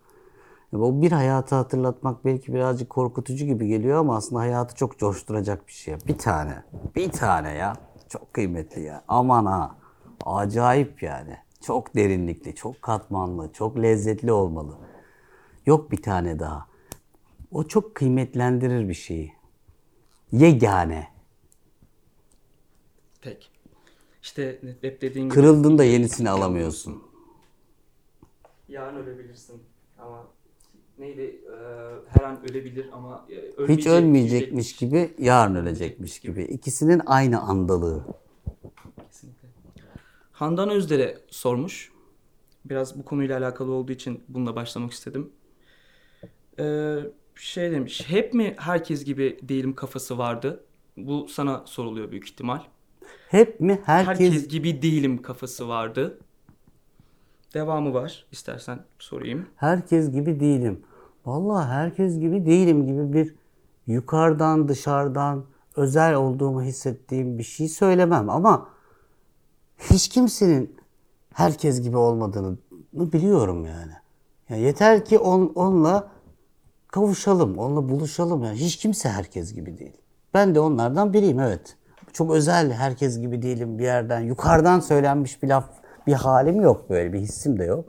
O 0.74 1.02
bir 1.02 1.12
hayatı 1.12 1.56
hatırlatmak 1.56 2.26
belki 2.26 2.54
birazcık 2.54 2.90
korkutucu 2.90 3.46
gibi 3.46 3.68
geliyor 3.68 4.00
ama 4.00 4.16
aslında 4.16 4.42
hayatı 4.42 4.76
çok 4.76 5.00
coşturacak 5.00 5.68
bir 5.68 5.74
şey. 5.74 5.96
Bir 6.08 6.18
tane. 6.18 6.64
Bir 6.96 7.12
tane 7.12 7.54
ya. 7.54 7.74
Çok 8.10 8.34
kıymetli 8.34 8.82
ya. 8.82 9.04
Aman 9.08 9.46
ha. 9.46 9.76
Acayip 10.26 11.04
yani. 11.04 11.38
Çok 11.62 11.96
derinlikli, 11.96 12.56
çok 12.56 12.82
katmanlı, 12.82 13.54
çok 13.54 13.78
lezzetli 13.78 14.32
olmalı. 14.32 14.78
Yok 15.66 15.92
bir 15.92 16.02
tane 16.02 16.40
daha. 16.40 16.68
O 17.52 17.64
çok 17.64 17.96
kıymetlendirir 17.96 18.90
bir 18.90 18.94
şeyi. 18.94 19.34
Yegane. 20.32 21.08
Tek. 23.22 23.52
İşte 24.24 24.62
hep 24.82 25.02
dediğin 25.02 25.26
gibi 25.26 25.34
Kırıldığında 25.36 25.84
yenisini 25.84 26.30
alamıyorsun. 26.30 27.04
yarın 28.70 28.96
ölebilirsin 28.96 29.62
ama 30.00 30.28
neydi 31.00 31.22
Ee, 31.22 31.60
her 32.20 32.24
an 32.24 32.50
ölebilir 32.50 32.90
ama 32.94 33.26
e, 33.30 33.34
ölmeyecek, 33.36 33.78
Hiç 33.78 33.88
ölmeyecekmiş 33.88 34.76
gibi, 34.76 35.14
yarın 35.20 35.56
ölecekmiş 35.56 36.20
gibi. 36.20 36.44
İkisinin 36.44 37.02
aynı 37.06 37.42
andalığı. 37.42 38.04
Kesinlikle. 39.12 39.48
Handan 40.32 40.70
Özder'e 40.70 41.18
sormuş. 41.30 41.92
Biraz 42.66 43.00
bu 43.00 43.06
konuyla 43.06 43.40
alakalı 43.40 43.72
olduğu 43.72 43.92
için 43.92 44.24
bununla 44.28 44.56
başlamak 44.56 44.92
istedim. 44.92 45.30
Ee, 46.60 46.98
şey 47.36 47.72
demiş. 47.72 48.04
Hep 48.10 48.34
mi 48.34 48.56
herkes 48.58 49.04
gibi 49.06 49.40
değilim 49.42 49.76
kafası 49.76 50.18
vardı? 50.18 50.64
Bu 50.98 51.28
sana 51.28 51.64
soruluyor 51.66 52.12
büyük 52.12 52.30
ihtimal. 52.30 52.62
Hep 53.30 53.60
mi 53.60 53.82
herkes, 53.86 54.20
Herkes 54.20 54.48
gibi 54.48 54.82
değilim 54.82 55.22
kafası 55.22 55.68
vardı. 55.68 56.20
Devamı 57.54 57.94
var. 57.94 58.26
İstersen 58.32 58.80
sorayım. 59.00 59.46
herkes 59.56 60.12
gibi 60.12 60.40
değilim. 60.40 60.84
Vallahi 61.26 61.68
herkes 61.68 62.20
gibi 62.20 62.46
değilim 62.46 62.86
gibi 62.86 63.14
bir 63.14 63.36
yukarıdan 63.88 64.68
dışarıdan 64.68 65.46
özel 65.76 66.16
olduğumu 66.16 66.62
hissettiğim 66.62 67.38
bir 67.38 67.44
şey 67.44 67.68
söylemem 67.70 68.30
ama 68.30 68.70
hiç 69.78 70.10
kimsenin 70.10 70.76
herkes 71.34 71.82
gibi 71.82 71.98
olmadığını 71.98 72.58
biliyorum 72.94 73.66
yani. 73.66 73.92
yani 74.50 74.62
yeter 74.62 75.06
ki 75.06 75.20
on, 75.20 75.52
onunla 75.56 76.12
kavuşalım, 76.88 77.58
onunla 77.58 77.90
buluşalım. 77.90 78.44
Yani 78.44 78.58
hiç 78.58 78.76
kimse 78.78 79.10
herkes 79.10 79.54
gibi 79.54 79.78
değil. 79.78 79.98
Ben 80.34 80.56
de 80.56 80.60
onlardan 80.60 81.14
biriyim 81.14 81.40
evet. 81.40 81.77
Çok 82.18 82.32
özel 82.32 82.72
herkes 82.72 83.20
gibi 83.20 83.42
değilim 83.42 83.80
bir 83.80 83.84
yerden. 83.84 84.20
Yukarıdan 84.20 84.80
söylenmiş 84.80 85.44
bir 85.44 85.48
laf, 85.48 85.70
bir 86.08 86.14
halim 86.14 86.62
yok 86.62 86.90
böyle, 86.90 87.14
bir 87.14 87.20
hissim 87.20 87.60
de 87.60 87.64
yok. 87.64 87.86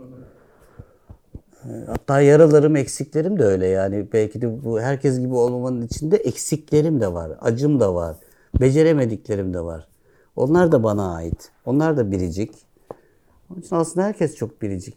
Ee, 1.65 1.69
Hatta 1.87 2.21
yaralarım, 2.21 2.77
eksiklerim 2.77 3.39
de 3.39 3.45
öyle 3.45 3.67
yani. 3.67 4.13
Belki 4.13 4.43
de 4.43 4.65
bu 4.65 4.81
herkes 4.81 5.19
gibi 5.21 5.35
olmamanın 5.35 5.83
içinde 5.83 6.17
eksiklerim 6.17 7.01
de 7.01 7.13
var, 7.13 7.33
acım 7.41 7.81
da 7.81 7.95
var, 7.95 8.17
beceremediklerim 8.61 9.55
de 9.55 9.61
var. 9.61 9.89
Onlar 10.37 10.73
da 10.73 10.83
bana 10.83 11.15
ait. 11.15 11.51
Onlar 11.67 11.97
da 11.97 12.11
biricik. 12.11 12.55
Onun 13.51 13.61
için 13.61 13.77
aslında 13.77 14.07
herkes 14.07 14.37
çok 14.37 14.63
biricik. 14.63 14.97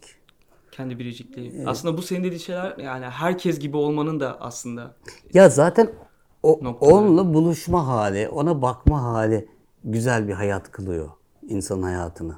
Kendi 0.72 0.98
biricikliği. 0.98 1.64
Aslında 1.66 1.96
bu 1.96 2.02
senin 2.02 2.24
dediğin 2.24 2.40
şeyler 2.40 2.76
yani 2.78 3.04
herkes 3.04 3.58
gibi 3.58 3.76
olmanın 3.76 4.20
da 4.20 4.40
aslında 4.40 4.94
Ya 5.34 5.48
zaten 5.48 5.90
o, 6.42 6.58
Noktaları. 6.62 6.94
onunla 6.94 7.34
buluşma 7.34 7.86
hali, 7.86 8.28
ona 8.28 8.62
bakma 8.62 9.02
hali 9.02 9.48
güzel 9.84 10.28
bir 10.28 10.32
hayat 10.32 10.70
kılıyor 10.70 11.08
insanın 11.48 11.82
hayatını. 11.82 12.36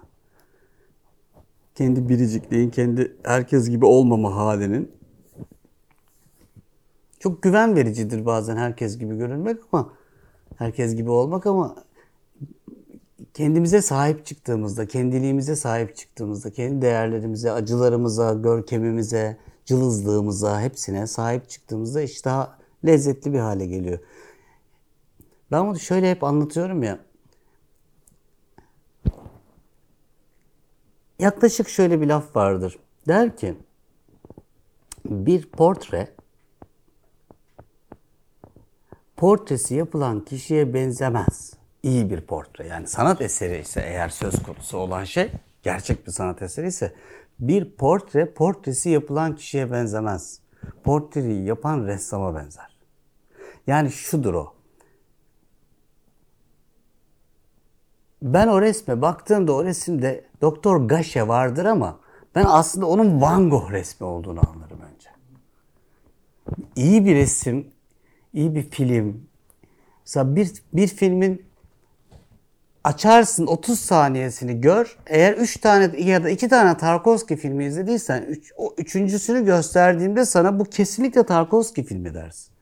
Kendi 1.75 2.09
biricikliğin, 2.09 2.71
kendi 2.71 3.17
herkes 3.23 3.71
gibi 3.71 3.85
olmama 3.85 4.37
halinin 4.37 4.93
çok 7.19 7.43
güven 7.43 7.77
vericidir 7.77 8.27
bazen 8.27 8.57
herkes 8.57 8.99
gibi 8.99 9.17
görünmek 9.19 9.59
ama 9.73 9.93
herkes 10.57 10.95
gibi 10.95 11.11
olmak 11.11 11.47
ama 11.47 11.77
kendimize 13.35 13.83
sahip 13.83 14.27
çıktığımızda, 14.27 14.87
kendiliğimize 14.87 15.57
sahip 15.57 15.97
çıktığımızda, 15.97 16.51
kendi 16.51 16.83
değerlerimize, 16.83 17.53
acılarımıza, 17.53 18.35
görkemimize, 18.35 19.39
cılızlığımıza, 19.65 20.61
hepsine 20.61 21.07
sahip 21.07 21.49
çıktığımızda 21.49 22.03
iş 22.03 22.25
daha 22.25 22.64
lezzetli 22.87 23.33
bir 23.33 23.39
hale 23.39 23.67
geliyor. 23.67 23.99
Ben 25.53 25.67
bunu 25.67 25.79
şöyle 25.79 26.11
hep 26.11 26.25
anlatıyorum 26.25 26.83
ya. 26.83 26.99
Yaklaşık 31.19 31.69
şöyle 31.69 32.01
bir 32.01 32.07
laf 32.07 32.37
vardır. 32.37 32.79
Der 33.09 33.37
ki, 33.37 33.55
bir 35.05 35.51
portre 35.51 36.09
portresi 39.17 39.75
yapılan 39.75 40.25
kişiye 40.25 40.75
benzemez. 40.75 41.53
İyi 41.83 42.11
bir 42.11 42.21
portre 42.21 42.67
yani 42.67 42.87
sanat 42.87 43.21
eseri 43.21 43.59
ise 43.59 43.81
eğer 43.81 44.09
söz 44.09 44.43
konusu 44.43 44.79
olan 44.79 45.05
şey 45.05 45.31
gerçek 45.63 46.07
bir 46.07 46.13
sanat 46.13 46.43
eseri 46.43 46.67
ise 46.67 46.95
bir 47.41 47.71
portre 47.77 48.33
portresi 48.33 48.91
yapılan 48.91 49.37
kişiye 49.37 49.73
benzemez. 49.73 50.41
Portreyi 50.85 51.45
yapan 51.45 51.87
ressama 51.87 52.35
benzer. 52.35 52.74
Yani 53.67 53.93
şudur 53.93 54.35
o. 54.35 54.55
Ben 58.23 58.49
o 58.49 58.61
resme 58.61 59.03
baktığımda 59.03 59.53
o 59.53 59.65
resimde 59.65 60.25
Doktor 60.41 60.89
Gaşe 60.89 61.29
vardır 61.29 61.65
ama 61.65 62.01
ben 62.35 62.45
aslında 62.49 62.87
onun 62.87 63.21
Van 63.21 63.51
Gogh 63.51 63.71
resmi 63.71 64.07
olduğunu 64.07 64.41
anlarım 64.51 64.81
önce. 64.81 65.11
İyi 66.77 67.05
bir 67.05 67.15
resim, 67.15 67.67
iyi 68.33 68.55
bir 68.55 68.71
film. 68.71 69.27
Mesela 70.05 70.37
bir, 70.37 70.53
bir 70.73 70.87
filmin 70.87 71.47
açarsın 72.85 73.47
30 73.47 73.81
saniyesini 73.81 74.61
gör. 74.61 74.99
Eğer 75.07 75.33
3 75.33 75.57
tane 75.61 76.01
ya 76.01 76.25
da 76.25 76.31
2 76.31 76.49
tane 76.49 76.77
Tarkovski 76.77 77.37
filmi 77.37 77.65
izlediysen 77.65 78.23
üç, 78.23 78.53
o 78.57 78.75
üçüncüsünü 78.79 79.45
gösterdiğimde 79.45 80.25
sana 80.25 80.59
bu 80.59 80.65
kesinlikle 80.65 81.27
Tarkovski 81.27 81.85
filmi 81.85 82.15
dersin. 82.15 82.54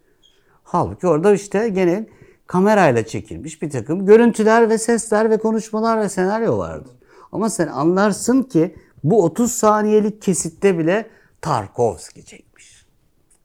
Halbuki 0.62 1.06
orada 1.06 1.34
işte 1.34 1.68
gene 1.68 2.06
kamerayla 2.46 3.06
çekilmiş 3.06 3.62
bir 3.62 3.70
takım 3.70 4.06
görüntüler 4.06 4.70
ve 4.70 4.78
sesler 4.78 5.30
ve 5.30 5.38
konuşmalar 5.38 6.00
ve 6.00 6.08
senaryo 6.08 6.58
vardır. 6.58 6.92
Ama 7.32 7.50
sen 7.50 7.66
anlarsın 7.66 8.42
ki 8.42 8.74
bu 9.04 9.24
30 9.24 9.52
saniyelik 9.52 10.22
kesitte 10.22 10.78
bile 10.78 11.06
Tarkovski 11.40 12.24
çekmiş. 12.24 12.86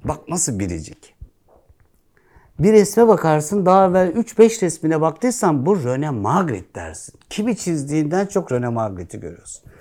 Bak 0.04 0.30
nasıl 0.30 0.60
biricik. 0.60 1.16
Bir 2.60 2.74
resme 2.74 3.08
bakarsın 3.08 3.66
daha 3.66 3.88
evvel 3.88 4.08
3-5 4.08 4.62
resmine 4.62 5.02
baktıysan 5.02 5.66
bu 5.66 5.84
Rene 5.84 6.10
Magritte 6.10 6.82
dersin. 6.82 7.20
Kimi 7.30 7.58
çizdiğinden 7.58 8.26
çok 8.26 8.52
Rene 8.52 8.70
Magritte'i 8.70 9.22
görüyorsun. 9.22 9.72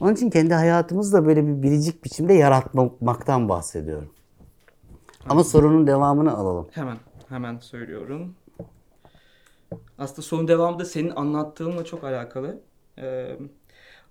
Onun 0.00 0.14
için 0.14 0.30
kendi 0.30 0.54
hayatımızda 0.54 1.26
böyle 1.26 1.46
bir 1.46 1.62
biricik 1.62 2.04
biçimde 2.04 2.34
yaratmaktan 2.34 3.48
bahsediyorum. 3.48 4.15
Ama 5.28 5.44
sorunun 5.44 5.86
devamını 5.86 6.36
alalım. 6.36 6.68
Hemen 6.72 6.96
hemen 7.28 7.58
söylüyorum. 7.58 8.34
Aslında 9.98 10.22
sorunun 10.22 10.48
devamı 10.48 10.78
da 10.78 10.84
senin 10.84 11.10
anlattığınla 11.10 11.84
çok 11.84 12.04
alakalı. 12.04 12.60
Ee, 12.98 13.36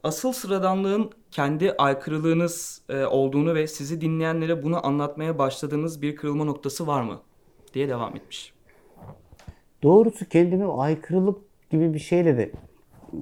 asıl 0.03 0.31
sıradanlığın 0.31 1.11
kendi 1.31 1.71
aykırılığınız 1.71 2.81
e, 2.89 3.05
olduğunu 3.05 3.55
ve 3.55 3.67
sizi 3.67 4.01
dinleyenlere 4.01 4.63
bunu 4.63 4.87
anlatmaya 4.87 5.37
başladığınız 5.37 6.01
bir 6.01 6.15
kırılma 6.15 6.43
noktası 6.43 6.87
var 6.87 7.01
mı? 7.01 7.21
diye 7.73 7.89
devam 7.89 8.15
etmiş. 8.15 8.53
Doğrusu 9.83 10.29
kendimi 10.29 10.71
aykırılık 10.71 11.37
gibi 11.69 11.93
bir 11.93 11.99
şeyle 11.99 12.37
de 12.37 12.51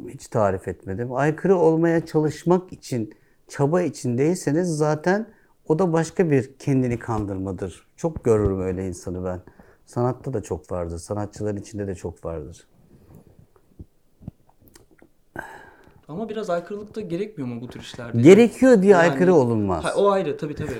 hiç 0.10 0.28
tarif 0.28 0.68
etmedim. 0.68 1.14
Aykırı 1.14 1.58
olmaya 1.58 2.06
çalışmak 2.06 2.74
için, 2.74 3.14
çaba 3.48 3.82
içindeyseniz 3.82 4.68
zaten 4.78 5.28
o 5.68 5.80
da 5.80 5.94
başka 5.94 6.32
bir 6.32 6.58
kendini 6.60 7.00
kandırmadır. 7.00 7.88
Çok 7.98 8.24
görürüm 8.26 8.62
öyle 8.62 8.88
insanı 8.88 9.26
ben. 9.26 9.42
Sanatta 9.86 10.34
da 10.34 10.44
çok 10.44 10.72
vardır. 10.72 10.98
Sanatçıların 10.98 11.58
içinde 11.58 11.88
de 11.88 11.96
çok 11.96 12.26
vardır. 12.26 12.68
Ama 16.08 16.30
biraz 16.30 16.50
aykırılık 16.50 16.96
da 16.96 17.02
gerekmiyor 17.02 17.50
mu 17.50 17.62
bu 17.62 17.68
tür 17.68 17.80
işlerde? 17.80 18.22
Gerekiyor 18.22 18.82
diye 18.82 18.92
Yani- 18.92 19.02
aykırı 19.12 19.34
olunmaz. 19.34 19.84
Ha, 19.84 19.94
o 19.96 20.10
ayrı 20.12 20.38
tabii 20.38 20.56
tabii. 20.56 20.80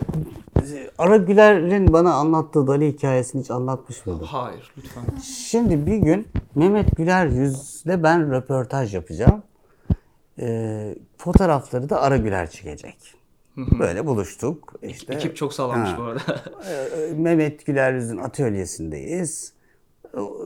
Ara 0.98 1.18
Güler'in 1.18 1.94
bana 1.94 2.14
anlattığı 2.14 2.68
Dali 2.68 2.88
hikayesini 2.94 3.42
hiç 3.42 3.52
anlatmış 3.52 4.06
mıydım? 4.06 4.26
Hayır 4.26 4.72
lütfen. 4.78 5.04
Şimdi 5.24 5.86
bir 5.86 5.98
gün 5.98 6.28
Mehmet 6.56 6.98
Güler 6.98 7.28
Yüz'le 7.28 7.86
ben 8.04 8.32
röportaj 8.32 8.96
yapacağım. 8.96 9.44
Ee, 10.40 10.96
fotoğrafları 11.18 11.90
da 11.90 12.02
Ara 12.02 12.18
Güler 12.18 12.50
çekecek. 12.50 13.23
Böyle 13.58 14.06
buluştuk. 14.06 14.74
İşte, 14.82 15.14
Ekip 15.14 15.36
çok 15.36 15.54
sağlammış 15.54 15.90
Ha. 15.90 15.98
bu 15.98 16.04
arada. 16.04 16.42
Ee, 16.70 17.14
Mehmet 17.18 17.66
Güler 17.66 17.94
Yüz'ün 17.94 18.18
atölyesindeyiz. 18.18 19.54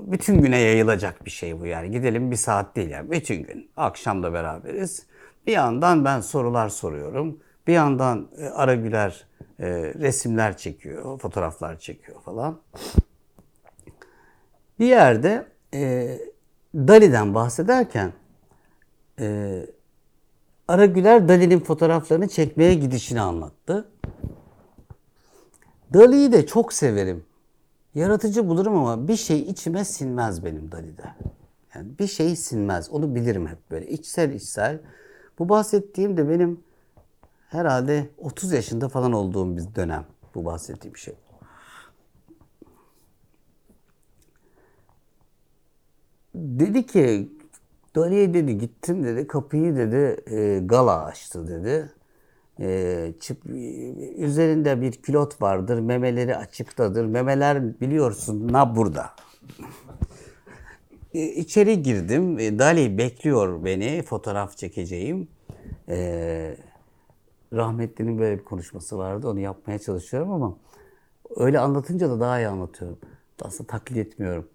Bütün 0.02 0.42
güne 0.42 0.60
yayılacak 0.60 1.26
bir 1.26 1.30
şey 1.32 1.60
bu 1.60 1.66
yani. 1.66 1.92
Gidelim 1.92 2.32
bir 2.32 2.36
saat 2.36 2.76
değil 2.76 2.90
yani. 2.90 3.12
Bütün 3.12 3.44
gün. 3.44 3.70
Akşam 3.78 4.24
da 4.24 4.34
beraberiz. 4.34 5.06
Bir 5.48 5.52
yandan 5.52 6.06
ben 6.06 6.22
sorular 6.22 6.70
soruyorum. 6.70 7.40
Bir 7.68 7.74
yandan 7.74 8.28
e, 8.38 8.46
Ara 8.46 8.76
Güler 8.76 9.26
e, 9.60 9.68
resimler 10.00 10.58
çekiyor, 10.58 11.20
fotoğraflar 11.20 11.80
çekiyor 11.80 12.22
falan. 12.22 12.60
Bir 14.80 14.86
yerde 14.86 15.48
e, 15.74 16.18
Dali'den 16.76 17.34
bahsederken 17.36 18.14
e, 19.20 19.60
Ara 20.68 20.86
Güler 20.86 21.28
Dali'nin 21.28 21.60
fotoğraflarını 21.60 22.28
çekmeye 22.28 22.74
gidişini 22.74 23.22
anlattı. 23.22 23.90
Dali'yi 25.94 26.32
de 26.32 26.46
çok 26.46 26.74
severim. 26.74 27.26
Yaratıcı 27.96 28.48
bulurum 28.48 28.76
ama 28.76 29.08
bir 29.08 29.16
şey 29.16 29.40
içime 29.40 29.86
sinmez 29.86 30.46
benim 30.46 30.72
Dali'de. 30.72 31.04
Yani 31.76 32.00
bir 32.00 32.08
şey 32.08 32.36
sinmez. 32.36 32.90
Onu 32.90 33.16
bilirim 33.16 33.48
hep 33.48 33.72
böyle. 33.72 33.88
içsel 33.88 34.32
içsel. 34.32 34.80
Bu 35.40 35.50
bahsettiğim 35.50 36.18
de 36.18 36.30
benim 36.30 36.60
herhalde 37.50 38.10
30 38.18 38.52
yaşında 38.52 38.90
falan 38.90 39.12
olduğum 39.14 39.58
bir 39.58 39.76
dönem. 39.76 40.06
Bu 40.36 40.46
bahsettiğim 40.46 40.98
şey. 40.98 41.16
Dedi 46.36 46.86
ki 46.86 47.30
Dali'ye 47.98 48.34
dedi 48.34 48.58
gittim 48.58 49.04
dedi 49.04 49.28
kapıyı 49.28 49.76
dedi 49.76 50.22
e, 50.32 50.60
gala 50.66 51.06
açtı 51.06 51.48
dedi. 51.48 51.92
E, 52.60 53.14
çıp, 53.20 53.46
üzerinde 54.18 54.82
bir 54.82 54.92
külot 54.92 55.42
vardır 55.42 55.80
memeleri 55.80 56.36
açıktadır. 56.36 57.06
Memeler 57.06 57.82
biliyorsun 57.82 58.54
na 58.54 58.76
burada. 58.76 59.10
E, 61.14 61.24
içeri 61.24 61.84
girdim. 61.84 62.40
E, 62.40 62.60
Dali 62.60 62.98
bekliyor 62.98 63.66
beni. 63.66 64.02
Fotoğraf 64.02 64.58
çekeceğim. 64.58 65.28
E, 65.90 66.58
rahmetlinin 67.54 68.20
böyle 68.20 68.40
bir 68.40 68.44
konuşması 68.44 68.98
vardı. 68.98 69.30
Onu 69.30 69.40
yapmaya 69.40 69.80
çalışıyorum 69.80 70.32
ama 70.32 70.58
öyle 71.36 71.60
anlatınca 71.60 72.10
da 72.10 72.20
daha 72.20 72.40
iyi 72.40 72.48
anlatıyorum. 72.48 73.00
Aslında 73.42 73.68
taklit 73.68 73.98
etmiyorum. 73.98 74.48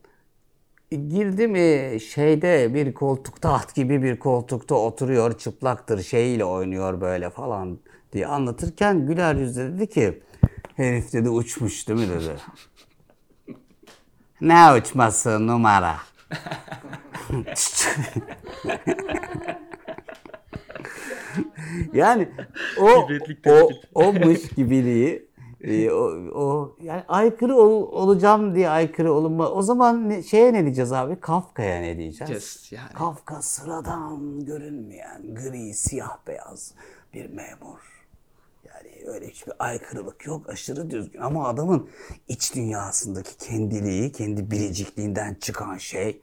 E, 0.93 0.97
Girdim 0.97 1.57
e, 1.57 1.99
şeyde 1.99 2.75
bir 2.75 2.95
koltuk 2.95 3.43
taht 3.43 3.75
gibi 3.75 4.03
bir 4.03 4.19
koltukta 4.19 4.75
oturuyor 4.75 5.39
çıplaktır 5.39 6.03
şeyiyle 6.03 6.45
oynuyor 6.45 7.01
böyle 7.01 7.31
falan 7.31 7.79
diye 8.13 8.27
anlatırken 8.27 9.07
güler 9.07 9.35
yüzle 9.35 9.73
dedi 9.73 9.87
ki 9.87 10.23
herif 10.77 11.13
dedi 11.13 11.29
uçmuş 11.29 11.89
değil 11.89 12.01
mi 12.01 12.09
dedi. 12.09 12.37
ne 14.41 14.73
uçması 14.73 15.47
numara. 15.47 15.97
yani 21.93 22.29
o 22.81 22.91
o 22.91 23.07
tespit. 23.07 23.47
olmuş 23.95 24.49
gibiliği 24.57 25.32
e, 25.63 25.91
o, 25.91 26.05
o 26.35 26.77
yani 26.83 27.03
aykırı 27.09 27.57
ol- 27.57 27.93
olacağım 27.93 28.55
diye 28.55 28.69
aykırı 28.69 29.13
olunma. 29.13 29.49
O 29.51 29.63
zaman 29.63 30.09
ne, 30.09 30.23
şeye 30.23 30.53
ne 30.53 30.65
diyeceğiz 30.65 30.93
abi? 30.93 31.21
Kafka'ya 31.21 31.81
ne 31.81 31.99
diyeceğiz? 31.99 32.31
Yes, 32.31 32.73
yani. 32.73 32.93
Kafka 32.93 33.43
sıradan 33.43 34.45
görünmeyen 34.45 35.35
gri 35.35 35.75
siyah 35.75 36.17
beyaz 36.27 36.75
bir 37.15 37.31
memur. 37.31 37.79
Yani 38.65 38.91
öyle 39.07 39.29
hiçbir 39.29 39.53
aykırılık 39.59 40.27
yok. 40.27 40.49
Aşırı 40.49 40.91
düzgün. 40.91 41.21
Ama 41.21 41.49
adamın 41.49 41.89
iç 42.29 42.55
dünyasındaki 42.55 43.37
kendiliği, 43.37 44.13
kendi 44.13 44.51
biricikliğinden 44.51 45.35
çıkan 45.41 45.77
şey 45.77 46.21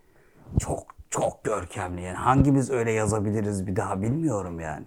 çok 0.59 0.83
çok 1.09 1.43
görkemli. 1.43 2.01
Yani 2.01 2.17
hangimiz 2.17 2.69
öyle 2.69 2.91
yazabiliriz 2.91 3.67
bir 3.67 3.75
daha 3.75 4.01
bilmiyorum 4.01 4.59
yani. 4.59 4.85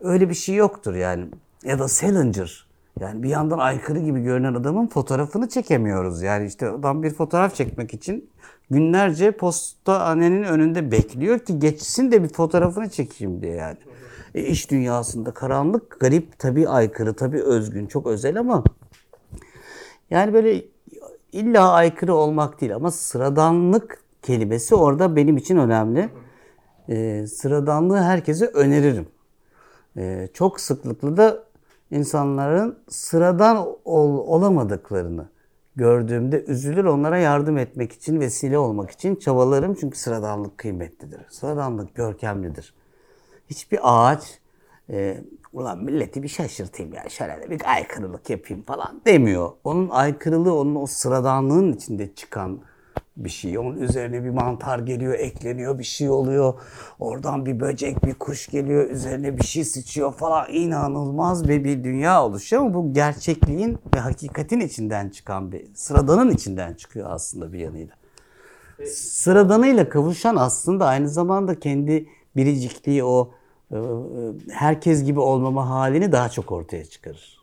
Öyle 0.00 0.28
bir 0.28 0.34
şey 0.34 0.54
yoktur 0.54 0.94
yani. 0.94 1.28
Ya 1.62 1.78
da 1.78 1.88
Salinger. 1.88 2.65
Yani 3.00 3.22
bir 3.22 3.28
yandan 3.28 3.58
aykırı 3.58 3.98
gibi 3.98 4.22
görünen 4.22 4.54
adamın 4.54 4.86
fotoğrafını 4.86 5.48
çekemiyoruz. 5.48 6.22
Yani 6.22 6.46
işte 6.46 6.68
adam 6.68 7.02
bir 7.02 7.10
fotoğraf 7.10 7.54
çekmek 7.54 7.94
için 7.94 8.30
günlerce 8.70 9.30
postanenin 9.30 10.42
önünde 10.42 10.90
bekliyor 10.90 11.38
ki 11.38 11.58
geçsin 11.58 12.12
de 12.12 12.22
bir 12.22 12.28
fotoğrafını 12.28 12.90
çekeyim 12.90 13.42
diye 13.42 13.54
yani. 13.54 13.78
E, 14.34 14.42
iş 14.42 14.70
dünyasında 14.70 15.30
karanlık, 15.30 16.00
garip, 16.00 16.38
tabii 16.38 16.68
aykırı, 16.68 17.14
tabii 17.14 17.42
özgün, 17.42 17.86
çok 17.86 18.06
özel 18.06 18.40
ama 18.40 18.64
yani 20.10 20.32
böyle 20.32 20.64
illa 21.32 21.72
aykırı 21.72 22.14
olmak 22.14 22.60
değil 22.60 22.74
ama 22.74 22.90
sıradanlık 22.90 24.00
kelimesi 24.22 24.74
orada 24.74 25.16
benim 25.16 25.36
için 25.36 25.56
önemli. 25.56 26.08
Ee, 26.88 27.26
sıradanlığı 27.26 27.98
herkese 27.98 28.46
öneririm. 28.46 29.08
Ee, 29.96 30.28
çok 30.34 30.60
sıklıkla 30.60 31.16
da 31.16 31.45
insanların 31.90 32.78
sıradan 32.88 33.56
ol- 33.84 34.26
olamadıklarını 34.26 35.28
gördüğümde 35.76 36.44
üzülür 36.44 36.84
onlara 36.84 37.18
yardım 37.18 37.58
etmek 37.58 37.92
için, 37.92 38.20
vesile 38.20 38.58
olmak 38.58 38.90
için 38.90 39.16
çabalarım. 39.16 39.74
Çünkü 39.74 39.98
sıradanlık 39.98 40.58
kıymetlidir. 40.58 41.20
Sıradanlık 41.28 41.94
görkemlidir. 41.94 42.74
Hiçbir 43.50 43.78
ağaç 43.82 44.40
e, 44.90 45.24
ulan 45.52 45.84
milleti 45.84 46.22
bir 46.22 46.28
şaşırtayım 46.28 46.94
ya 46.94 47.08
şöyle 47.08 47.42
de 47.42 47.50
bir 47.50 47.72
aykırılık 47.72 48.30
yapayım 48.30 48.62
falan 48.62 49.00
demiyor. 49.06 49.50
Onun 49.64 49.88
aykırılığı 49.88 50.58
onun 50.58 50.74
o 50.74 50.86
sıradanlığın 50.86 51.72
içinde 51.72 52.14
çıkan 52.14 52.60
bir 53.16 53.30
şey. 53.30 53.58
Onun 53.58 53.76
üzerine 53.76 54.24
bir 54.24 54.30
mantar 54.30 54.78
geliyor, 54.78 55.14
ekleniyor, 55.14 55.78
bir 55.78 55.84
şey 55.84 56.10
oluyor. 56.10 56.54
Oradan 56.98 57.46
bir 57.46 57.60
böcek, 57.60 58.06
bir 58.06 58.14
kuş 58.14 58.46
geliyor, 58.46 58.90
üzerine 58.90 59.38
bir 59.38 59.44
şey 59.44 59.64
sıçıyor 59.64 60.12
falan. 60.12 60.46
İnanılmaz 60.52 61.48
bir, 61.48 61.64
bir 61.64 61.84
dünya 61.84 62.24
oluşuyor 62.24 62.62
ama 62.62 62.74
bu 62.74 62.92
gerçekliğin 62.92 63.78
ve 63.94 63.98
hakikatin 63.98 64.60
içinden 64.60 65.08
çıkan 65.08 65.52
bir, 65.52 65.64
sıradanın 65.74 66.30
içinden 66.30 66.74
çıkıyor 66.74 67.10
aslında 67.10 67.52
bir 67.52 67.58
yanıyla. 67.58 67.94
Sıradanıyla 68.94 69.88
kavuşan 69.88 70.36
aslında 70.36 70.86
aynı 70.86 71.08
zamanda 71.08 71.60
kendi 71.60 72.06
biricikliği 72.36 73.04
o 73.04 73.30
e, 73.72 73.76
herkes 74.50 75.04
gibi 75.04 75.20
olmama 75.20 75.70
halini 75.70 76.12
daha 76.12 76.28
çok 76.28 76.52
ortaya 76.52 76.84
çıkarır. 76.84 77.36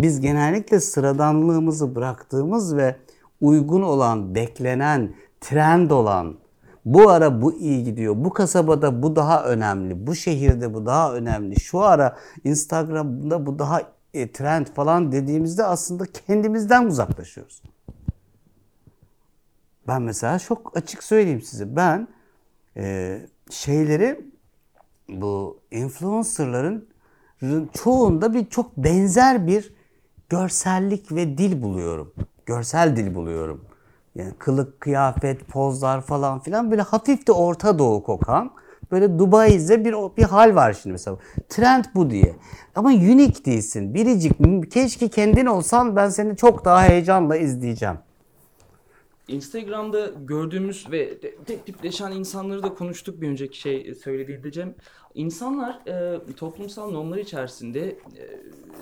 Biz 0.00 0.20
genellikle 0.20 0.80
sıradanlığımızı 0.80 1.94
bıraktığımız 1.94 2.76
ve 2.76 2.96
uygun 3.40 3.82
olan, 3.82 4.34
beklenen, 4.34 5.14
trend 5.40 5.90
olan, 5.90 6.36
bu 6.84 7.10
ara 7.10 7.42
bu 7.42 7.54
iyi 7.54 7.84
gidiyor, 7.84 8.14
bu 8.16 8.32
kasabada 8.32 9.02
bu 9.02 9.16
daha 9.16 9.44
önemli, 9.44 10.06
bu 10.06 10.14
şehirde 10.14 10.74
bu 10.74 10.86
daha 10.86 11.14
önemli, 11.14 11.60
şu 11.60 11.80
ara 11.80 12.16
Instagram'da 12.44 13.46
bu 13.46 13.58
daha 13.58 13.82
e, 14.14 14.32
trend 14.32 14.66
falan 14.66 15.12
dediğimizde 15.12 15.64
aslında 15.64 16.04
kendimizden 16.06 16.86
uzaklaşıyoruz. 16.86 17.62
Ben 19.88 20.02
mesela 20.02 20.38
çok 20.38 20.76
açık 20.76 21.02
söyleyeyim 21.02 21.42
size. 21.42 21.76
Ben 21.76 22.08
e, 22.76 23.20
şeyleri 23.50 24.20
bu 25.08 25.60
influencerların 25.70 26.88
çoğunda 27.72 28.34
bir 28.34 28.46
çok 28.50 28.76
benzer 28.76 29.46
bir 29.46 29.74
görsellik 30.28 31.12
ve 31.12 31.38
dil 31.38 31.62
buluyorum. 31.62 32.14
Görsel 32.46 32.96
dil 32.96 33.14
buluyorum. 33.14 33.64
Yani 34.14 34.32
kılık, 34.38 34.80
kıyafet, 34.80 35.48
pozlar 35.48 36.00
falan 36.00 36.40
filan 36.40 36.70
böyle 36.70 36.82
hafif 36.82 37.26
de 37.26 37.32
Orta 37.32 37.78
Doğu 37.78 38.02
kokan 38.02 38.50
böyle 38.90 39.18
Dubai'de 39.18 39.84
bir 39.84 39.94
bir 40.16 40.22
hal 40.22 40.54
var 40.54 40.72
şimdi 40.72 40.92
mesela. 40.92 41.16
Trend 41.48 41.84
bu 41.94 42.10
diye. 42.10 42.36
Ama 42.74 42.88
unique 42.88 43.44
değilsin. 43.44 43.94
Biricik. 43.94 44.32
Keşke 44.72 45.08
kendin 45.08 45.46
olsan 45.46 45.96
ben 45.96 46.08
seni 46.08 46.36
çok 46.36 46.64
daha 46.64 46.82
heyecanla 46.82 47.36
izleyeceğim. 47.36 47.96
Instagram'da 49.28 50.06
gördüğümüz 50.06 50.90
ve 50.90 51.18
tek 51.46 51.66
tipleşen 51.66 52.12
insanları 52.12 52.62
da 52.62 52.74
konuştuk 52.74 53.20
bir 53.20 53.28
önceki 53.28 53.60
şey 53.60 53.94
söylediğinde 53.94 54.52
Cem. 54.52 54.74
İnsanlar 55.14 55.80
e, 55.86 56.20
toplumsal 56.36 56.90
normlar 56.90 57.18
içerisinde 57.18 57.88
e, 57.88 57.98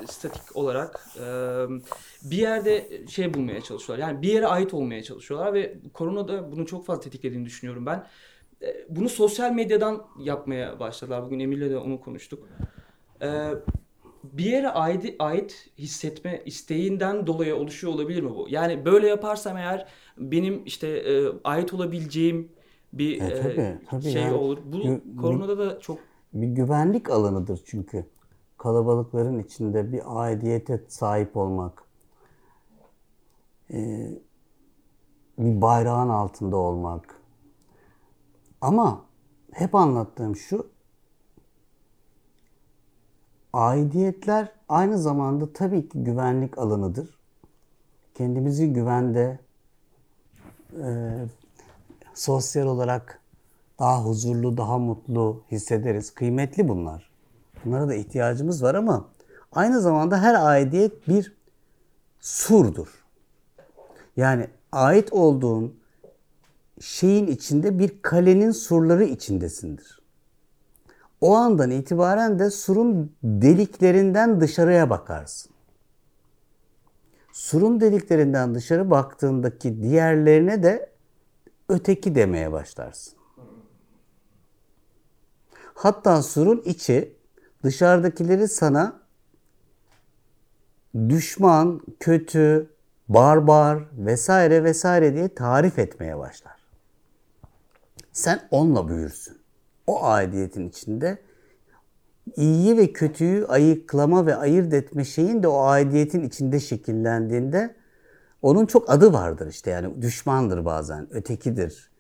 statik 0.07 0.57
olarak 0.57 1.01
e, 1.17 1.27
bir 2.23 2.37
yerde 2.37 3.07
şey 3.09 3.35
bulmaya 3.35 3.61
çalışıyorlar. 3.61 4.09
Yani 4.09 4.23
bir 4.23 4.29
yere 4.29 4.47
ait 4.47 4.75
olmaya 4.75 5.03
çalışıyorlar 5.03 5.55
ve 5.55 5.77
korona 5.93 6.29
da 6.29 6.53
bunu 6.53 6.67
çok 6.67 6.87
fazla 6.87 7.01
tetiklediğini 7.01 7.47
düşünüyorum 7.47 7.87
ben. 7.87 8.07
E, 8.63 8.87
bunu 8.89 9.09
sosyal 9.09 9.53
medyadan 9.53 10.07
yapmaya 10.19 10.81
başladılar. 10.81 11.25
Bugün 11.25 11.41
Emir'le 11.41 11.71
de 11.71 11.79
onu 11.79 12.01
konuştuk. 12.01 12.49
E, 13.23 13.51
bir 14.33 14.45
yere 14.45 14.69
ait, 14.71 15.17
ait 15.19 15.71
hissetme 15.79 16.43
isteğinden 16.47 17.27
dolayı 17.27 17.57
oluşuyor 17.57 17.93
olabilir 17.95 18.23
mi 18.23 18.31
bu? 18.31 18.47
Yani 18.51 18.85
böyle 18.85 19.09
yaparsam 19.09 19.57
eğer 19.57 19.89
benim 20.19 20.65
işte 20.67 20.89
e, 20.89 21.27
ait 21.45 21.75
olabileceğim 21.75 22.53
bir 22.93 23.21
E, 23.21 23.31
e, 23.31 23.79
tabii, 23.87 24.13
şey 24.13 24.23
yani. 24.23 24.37
olur. 24.37 24.59
Bu 24.65 24.77
Gü- 24.85 25.01
koronada 25.17 25.59
da 25.59 25.81
çok 25.81 25.99
bir 26.35 26.47
güvenlik 26.47 27.11
alanıdır 27.11 27.63
çünkü. 27.67 28.07
kalabalıkların 28.59 29.39
içinde 29.39 29.93
bir 29.93 30.03
aidiyete 30.07 30.85
sahip 30.89 31.37
olmak, 31.37 31.85
e, 33.71 34.21
bir 35.39 35.61
bayrağın 35.61 36.09
altında 36.09 36.57
olmak. 36.57 37.21
Ama 38.61 39.05
hep 39.53 39.75
anlattığım 39.75 40.37
şu, 40.37 40.71
aidiyetler 43.55 44.53
aynı 44.69 44.99
zamanda 44.99 45.53
tabii 45.53 45.89
ki 45.89 46.05
güvenlik 46.05 46.59
alanıdır. 46.59 47.19
Kendimizi 48.15 48.73
güvende, 48.73 49.39
e, 50.83 51.15
sosyal 52.15 52.67
olarak 52.67 53.21
daha 53.79 54.05
huzurlu, 54.05 54.57
daha 54.57 54.79
mutlu 54.79 55.43
hissederiz. 55.51 56.15
Kıymetli 56.15 56.69
bunlar. 56.69 57.11
Bunlara 57.65 57.89
da 57.89 57.95
ihtiyacımız 57.95 58.63
var 58.63 58.75
ama 58.75 59.09
aynı 59.53 59.81
zamanda 59.81 60.23
her 60.23 60.35
aidiyet 60.35 61.09
bir 61.09 61.33
surdur. 62.21 63.05
Yani 64.17 64.49
ait 64.73 65.13
olduğun 65.13 65.75
şeyin 66.81 67.27
içinde 67.27 67.79
bir 67.79 68.03
kalenin 68.03 68.51
surları 68.51 69.05
içindesindir. 69.05 70.04
O 71.25 71.35
andan 71.35 71.71
itibaren 71.71 72.39
de 72.39 72.51
surun 72.51 73.17
deliklerinden 73.23 74.41
dışarıya 74.41 74.91
bakarsın. 74.91 75.53
Surun 77.33 77.81
deliklerinden 77.81 78.55
dışarı 78.55 78.91
baktığındaki 78.91 79.83
diğerlerine 79.83 80.63
de 80.63 80.91
öteki 81.69 82.15
demeye 82.15 82.53
başlarsın. 82.53 83.15
Hatta 85.75 86.23
surun 86.23 86.63
içi 86.65 87.17
dışarıdakileri 87.65 88.49
sana 88.49 89.01
düşman, 91.09 91.81
kötü, 92.01 92.71
barbar 93.09 93.85
vesaire 93.93 94.65
vesaire 94.65 95.15
diye 95.15 95.35
tarif 95.35 95.79
etmeye 95.79 96.19
başlar. 96.19 96.57
Sen 98.13 98.49
onunla 98.51 98.89
büyürsün. 98.89 99.44
O 99.87 100.05
aidiyetin 100.05 100.69
içinde 100.69 101.19
iyiyi 102.37 102.77
ve 102.77 102.93
kötüyü 102.93 103.47
ayıklama 103.47 104.27
ve 104.27 104.37
ayırt 104.37 104.75
etme 104.75 105.05
şeyin 105.05 105.43
de 105.43 105.49
o 105.49 105.61
aidiyetin 105.63 106.23
içinde 106.23 106.61
şekillendiğinde 106.61 107.75
onun 108.43 108.67
çok 108.67 108.91
adı 108.91 109.13
vardır 109.13 109.47
işte 109.47 109.71
yani 109.71 110.03
düşmandır 110.03 110.65
bazen, 110.65 111.15
ötekidir, 111.15 111.91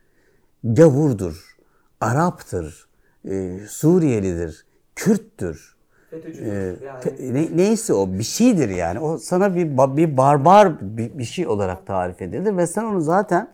gavurdur, 0.64 1.57
Arap'tır, 2.01 2.88
e, 3.29 3.59
Suriyelidir, 3.68 4.66
Kürttür. 4.97 5.75
E, 6.12 6.77
yani. 6.85 7.35
ne- 7.35 7.57
neyse 7.57 7.94
o 7.94 8.12
bir 8.12 8.23
şeydir 8.23 8.68
yani. 8.68 9.01
O 9.01 9.18
sana 9.18 9.55
bir 9.55 9.97
bir 9.97 10.16
barbar 10.16 10.97
bir, 10.97 11.18
bir 11.18 11.25
şey 11.25 11.47
olarak 11.47 11.87
tarif 11.87 12.23
edilir 12.23 12.57
ve 12.57 12.66
sen 12.66 12.85
onu 12.85 13.01
zaten 13.01 13.49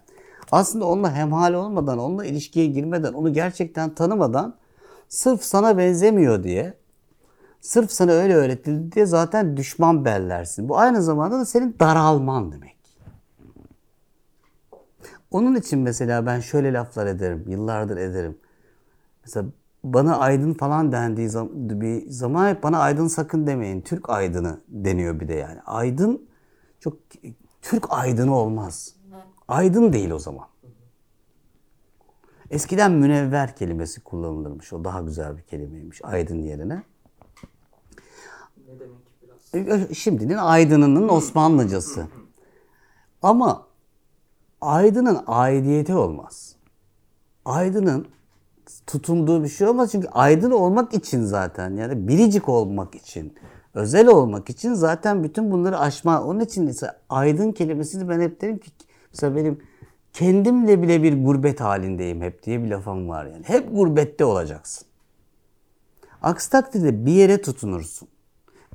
aslında 0.52 0.86
onunla 0.86 1.14
hemhal 1.14 1.54
olmadan, 1.54 1.98
onunla 1.98 2.24
ilişkiye 2.24 2.66
girmeden, 2.66 3.12
onu 3.12 3.32
gerçekten 3.32 3.94
tanımadan 3.94 4.54
sırf 5.08 5.42
sana 5.42 5.78
benzemiyor 5.78 6.42
diye 6.42 6.74
sırf 7.60 7.92
sana 7.92 8.12
öyle 8.12 8.34
öğretildi 8.34 8.92
diye 8.92 9.06
zaten 9.06 9.56
düşman 9.56 10.04
bellersin. 10.04 10.68
Bu 10.68 10.78
aynı 10.78 11.02
zamanda 11.02 11.38
da 11.38 11.44
senin 11.44 11.76
daralman 11.80 12.52
demek. 12.52 12.76
Onun 15.30 15.54
için 15.54 15.78
mesela 15.78 16.26
ben 16.26 16.40
şöyle 16.40 16.72
laflar 16.72 17.06
ederim, 17.06 17.44
yıllardır 17.48 17.96
ederim. 17.96 18.38
Mesela 19.24 19.46
bana 19.84 20.18
aydın 20.18 20.54
falan 20.54 20.92
dendiği 20.92 21.28
zaman, 21.28 21.80
bir 21.80 22.10
zaman 22.10 22.48
hep 22.48 22.62
bana 22.62 22.78
aydın 22.78 23.06
sakın 23.06 23.46
demeyin. 23.46 23.80
Türk 23.80 24.10
aydını 24.10 24.60
deniyor 24.68 25.20
bir 25.20 25.28
de 25.28 25.34
yani. 25.34 25.60
Aydın 25.66 26.28
çok 26.80 26.96
Türk 27.62 27.86
aydını 27.90 28.36
olmaz. 28.36 28.94
Aydın 29.50 29.92
değil 29.92 30.10
o 30.10 30.18
zaman. 30.18 30.46
Eskiden 32.50 32.92
münevver 32.92 33.56
kelimesi 33.56 34.00
kullanılırmış. 34.00 34.72
O 34.72 34.84
daha 34.84 35.00
güzel 35.00 35.36
bir 35.36 35.42
kelimeymiş 35.42 36.04
aydın 36.04 36.42
yerine. 36.42 36.82
Ne 38.66 38.80
demek 38.80 38.96
biraz? 39.54 39.90
E, 39.90 39.94
Şimdinin 39.94 40.36
aydınının 40.36 41.08
Osmanlıcası. 41.08 42.06
Ama 43.22 43.66
aydının 44.60 45.22
aidiyeti 45.26 45.94
olmaz. 45.94 46.56
Aydının 47.44 48.06
tutunduğu 48.86 49.44
bir 49.44 49.48
şey 49.48 49.66
olmaz. 49.66 49.92
Çünkü 49.92 50.08
aydın 50.08 50.50
olmak 50.50 50.94
için 50.94 51.22
zaten 51.22 51.76
yani 51.76 52.08
biricik 52.08 52.48
olmak 52.48 52.94
için, 52.94 53.34
özel 53.74 54.08
olmak 54.08 54.50
için 54.50 54.74
zaten 54.74 55.24
bütün 55.24 55.50
bunları 55.50 55.78
aşma. 55.78 56.24
Onun 56.24 56.40
için 56.40 56.66
ise 56.66 56.90
aydın 57.08 57.52
kelimesini 57.52 58.08
ben 58.08 58.20
hep 58.20 58.40
derim 58.40 58.58
ki 58.58 58.70
mesela 59.12 59.36
benim 59.36 59.62
kendimle 60.12 60.82
bile 60.82 61.02
bir 61.02 61.24
gurbet 61.24 61.60
halindeyim 61.60 62.22
hep 62.22 62.42
diye 62.42 62.64
bir 62.64 62.70
lafım 62.70 63.08
var 63.08 63.26
yani. 63.26 63.44
Hep 63.44 63.76
gurbette 63.76 64.24
olacaksın. 64.24 64.86
Aksi 66.22 66.50
takdirde 66.50 67.06
bir 67.06 67.12
yere 67.12 67.42
tutunursun. 67.42 68.08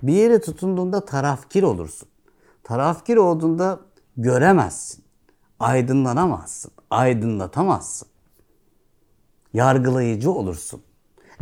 Bir 0.03 0.13
yere 0.13 0.41
tutunduğunda 0.41 1.05
tarafkir 1.05 1.63
olursun. 1.63 2.09
Tarafkir 2.63 3.17
olduğunda 3.17 3.79
göremezsin. 4.17 5.03
Aydınlanamazsın. 5.59 6.71
Aydınlatamazsın. 6.89 8.07
Yargılayıcı 9.53 10.31
olursun. 10.31 10.81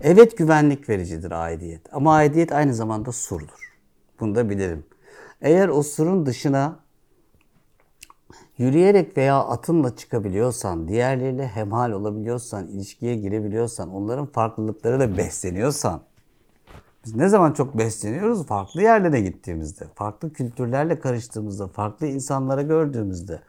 Evet 0.01 0.37
güvenlik 0.37 0.89
vericidir 0.89 1.31
aidiyet. 1.31 1.93
Ama 1.93 2.13
aidiyet 2.13 2.51
aynı 2.51 2.73
zamanda 2.73 3.11
surdur. 3.11 3.73
Bunu 4.19 4.35
da 4.35 4.49
bilirim. 4.49 4.85
Eğer 5.41 5.67
o 5.67 5.83
surun 5.83 6.25
dışına 6.25 6.79
yürüyerek 8.57 9.17
veya 9.17 9.39
atınla 9.39 9.95
çıkabiliyorsan, 9.95 10.87
diğerleriyle 10.87 11.47
hemhal 11.47 11.91
olabiliyorsan, 11.91 12.67
ilişkiye 12.67 13.15
girebiliyorsan, 13.15 13.89
onların 13.89 14.25
farklılıkları 14.25 14.99
da 14.99 15.17
besleniyorsan, 15.17 16.01
biz 17.05 17.15
ne 17.15 17.29
zaman 17.29 17.51
çok 17.53 17.77
besleniyoruz? 17.77 18.45
Farklı 18.45 18.81
yerlere 18.81 19.21
gittiğimizde, 19.21 19.85
farklı 19.95 20.33
kültürlerle 20.33 20.99
karıştığımızda, 20.99 21.67
farklı 21.67 22.07
insanlara 22.07 22.61
gördüğümüzde. 22.61 23.39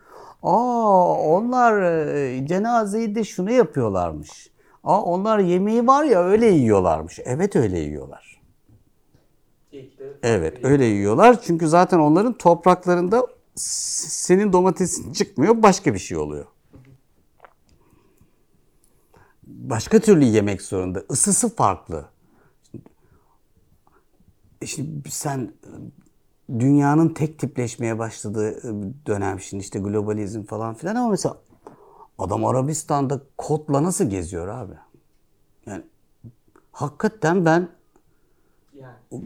Aa 0.42 1.12
onlar 1.12 1.82
e, 1.82 2.46
cenazeyi 2.46 3.14
de 3.14 3.24
şunu 3.24 3.50
yapıyorlarmış. 3.50 4.50
Aa 4.84 5.02
onlar 5.02 5.38
yemeği 5.38 5.86
var 5.86 6.04
ya 6.04 6.24
öyle 6.24 6.46
yiyorlarmış. 6.46 7.20
Evet 7.24 7.56
öyle 7.56 7.78
yiyorlar. 7.78 8.40
Evet 10.22 10.64
öyle 10.64 10.84
yiyorlar. 10.84 11.42
Çünkü 11.42 11.68
zaten 11.68 11.98
onların 11.98 12.32
topraklarında 12.32 13.26
senin 13.56 14.52
domatesin 14.52 15.12
çıkmıyor 15.12 15.62
başka 15.62 15.94
bir 15.94 15.98
şey 15.98 16.16
oluyor. 16.16 16.46
Başka 19.46 19.98
türlü 19.98 20.24
yemek 20.24 20.62
zorunda. 20.62 21.02
Isısı 21.10 21.54
farklı. 21.54 22.08
E 24.62 24.66
Şimdi 24.66 25.10
sen 25.10 25.52
e, 26.48 26.60
dünyanın 26.60 27.08
tek 27.08 27.38
tipleşmeye 27.38 27.98
başladığı 27.98 28.50
e, 28.50 28.92
dönem 29.06 29.40
şimdi 29.40 29.62
işte 29.62 29.78
globalizm 29.78 30.42
falan 30.42 30.74
filan 30.74 30.94
ama 30.96 31.08
mesela 31.08 31.38
adam 32.18 32.44
Arabistan'da 32.44 33.20
kotla 33.38 33.82
nasıl 33.82 34.04
geziyor 34.04 34.48
abi? 34.48 34.74
Yani 35.66 35.82
hakikaten 36.72 37.44
ben 37.44 37.68
Yani. 38.74 39.24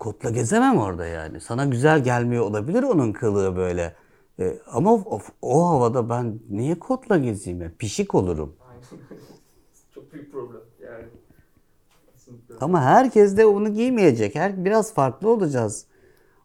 Kotla 0.00 0.30
gezemem 0.30 0.78
orada 0.78 1.06
yani. 1.06 1.40
Sana 1.40 1.64
güzel 1.64 2.04
gelmiyor 2.04 2.44
olabilir 2.44 2.82
onun 2.82 3.12
kılığı 3.12 3.56
böyle. 3.56 3.94
E, 4.38 4.58
ama 4.72 4.94
o, 4.94 5.20
o 5.42 5.68
havada 5.68 6.08
ben 6.08 6.38
niye 6.50 6.78
kotla 6.78 7.18
gezeyim 7.18 7.62
ya? 7.62 7.72
Pişik 7.78 8.14
olurum. 8.14 8.56
Çok 9.94 10.12
büyük 10.12 10.32
problem 10.32 10.60
yani. 10.84 11.04
Kesinlikle. 12.12 12.54
Ama 12.60 12.82
herkes 12.82 13.36
de 13.36 13.46
onu 13.46 13.74
giymeyecek. 13.74 14.34
Her 14.34 14.64
biraz 14.64 14.94
farklı 14.94 15.30
olacağız. 15.30 15.86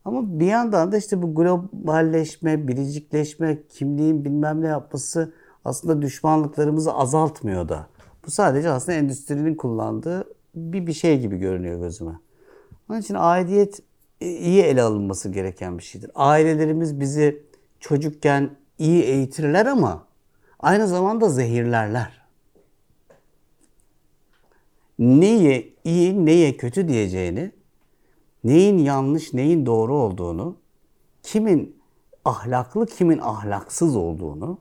Ama 0.06 0.40
bir 0.40 0.46
yandan 0.46 0.92
da 0.92 0.98
işte 0.98 1.22
bu 1.22 1.36
globalleşme, 1.36 2.68
biricikleşme, 2.68 3.64
kimliğin 3.70 4.26
bilmem 4.26 4.62
ne 4.62 4.68
yapması 4.68 5.34
aslında 5.66 6.02
düşmanlıklarımızı 6.02 6.94
azaltmıyor 6.94 7.70
da. 7.70 7.88
Bu 8.26 8.32
sadece 8.32 8.70
aslında 8.70 8.98
endüstrinin 8.98 9.56
kullandığı 9.56 10.34
bir 10.56 10.88
bir 10.88 10.94
şey 10.94 11.20
gibi 11.20 11.38
görünüyor 11.38 11.80
gözüme. 11.80 12.20
Onun 12.90 13.00
için 13.00 13.16
aidiyet 13.18 13.80
iyi 14.22 14.62
ele 14.62 14.82
alınması 14.82 15.30
gereken 15.30 15.78
bir 15.78 15.84
şeydir. 15.84 16.12
Ailelerimiz 16.16 17.00
bizi 17.00 17.44
çocukken 17.80 18.58
iyi 18.78 19.04
eğitirler 19.04 19.66
ama 19.66 20.08
aynı 20.60 20.88
zamanda 20.88 21.30
zehirlerler. 21.30 22.26
Neye 25.00 25.74
iyi, 25.84 26.26
neye 26.26 26.58
kötü 26.58 26.88
diyeceğini, 26.88 27.52
neyin 28.44 28.78
yanlış, 28.78 29.34
neyin 29.34 29.66
doğru 29.66 29.96
olduğunu, 29.96 30.58
kimin 31.24 31.82
ahlaklı, 32.26 32.86
kimin 32.86 33.20
ahlaksız 33.20 33.96
olduğunu, 33.96 34.58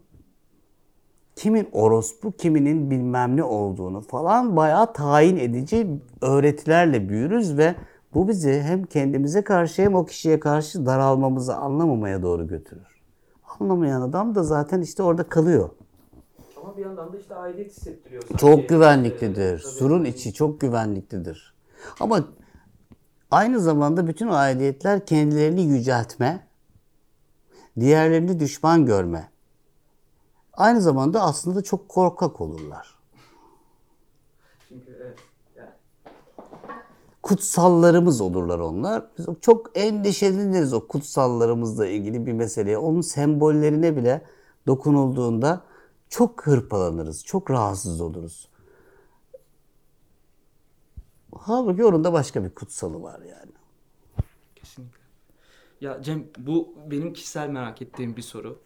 kimin 1.36 1.68
orospu, 1.72 2.32
kiminin 2.32 2.90
bilmem 2.90 3.36
ne 3.36 3.42
olduğunu 3.42 4.00
falan 4.00 4.56
bayağı 4.56 4.92
tayin 4.92 5.36
edici 5.36 5.86
öğretilerle 6.20 7.08
büyürüz 7.08 7.58
ve 7.58 7.74
Bu 8.14 8.28
bizi 8.28 8.62
hem 8.62 8.84
kendimize 8.84 9.44
karşı 9.44 9.82
hem 9.82 9.94
o 9.94 10.06
kişiye 10.06 10.40
karşı 10.40 10.86
daralmamızı 10.86 11.56
anlamamaya 11.56 12.22
doğru 12.22 12.46
götürür. 12.46 13.00
Anlamayan 13.60 14.00
adam 14.00 14.34
da 14.34 14.42
zaten 14.42 14.80
işte 14.80 15.02
orada 15.02 15.22
kalıyor. 15.28 15.70
Ama 16.62 16.76
bir 16.76 16.82
yandan 16.82 17.12
da 17.12 17.18
işte 17.18 17.34
aidiyet 17.34 17.70
hissettiriyor. 17.70 18.22
sanki. 18.22 18.36
Çok 18.40 18.68
güvenliklidir. 18.68 19.54
Ee. 19.54 19.58
Surun 19.58 20.04
içi 20.04 20.32
çok 20.32 20.60
güvenliklidir. 20.60 21.54
Ama 22.00 22.24
aynı 23.30 23.60
zamanda 23.60 24.06
bütün 24.06 24.28
aidiyetler 24.28 25.06
kendilerini 25.06 25.62
yüceltme, 25.62 26.46
diğerlerini 27.80 28.40
düşman 28.40 28.86
görme. 28.86 29.28
Aynı 30.52 30.80
zamanda 30.80 31.22
aslında 31.22 31.62
çok 31.62 31.88
korkak 31.88 32.40
olurlar. 32.40 32.98
Çünkü 34.68 34.98
evet. 35.02 35.18
Yani, 35.56 35.70
Kutsallarımız 37.24 38.20
olurlar 38.20 38.58
onlar. 38.58 39.04
Biz 39.18 39.26
çok 39.40 39.78
endişeleniriz 39.78 40.72
o 40.72 40.86
kutsallarımızla 40.86 41.86
ilgili 41.86 42.26
bir 42.26 42.32
meseleye. 42.32 42.78
Onun 42.78 43.00
sembollerine 43.00 43.96
bile 43.96 44.24
dokunulduğunda 44.66 45.64
çok 46.08 46.46
hırpalanırız, 46.46 47.24
çok 47.24 47.50
rahatsız 47.50 48.00
oluruz. 48.00 48.48
Halbuki 51.38 51.84
onun 51.84 52.04
da 52.04 52.12
başka 52.12 52.44
bir 52.44 52.50
kutsalı 52.50 53.02
var 53.02 53.20
yani. 53.20 53.52
Kesinlikle. 54.54 55.00
Ya 55.80 56.02
Cem 56.02 56.26
bu 56.38 56.74
benim 56.90 57.12
kişisel 57.12 57.48
merak 57.48 57.82
ettiğim 57.82 58.16
bir 58.16 58.22
soru. 58.22 58.58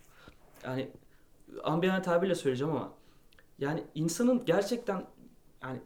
Yani 0.64 0.90
ambiyan 1.64 2.03
tabirle 2.03 2.35
söyleyeceğim 2.35 2.73
ama 2.77 2.92
yani 3.59 3.85
insanın 3.94 4.44
gerçekten 4.44 5.07
yani 5.62 5.81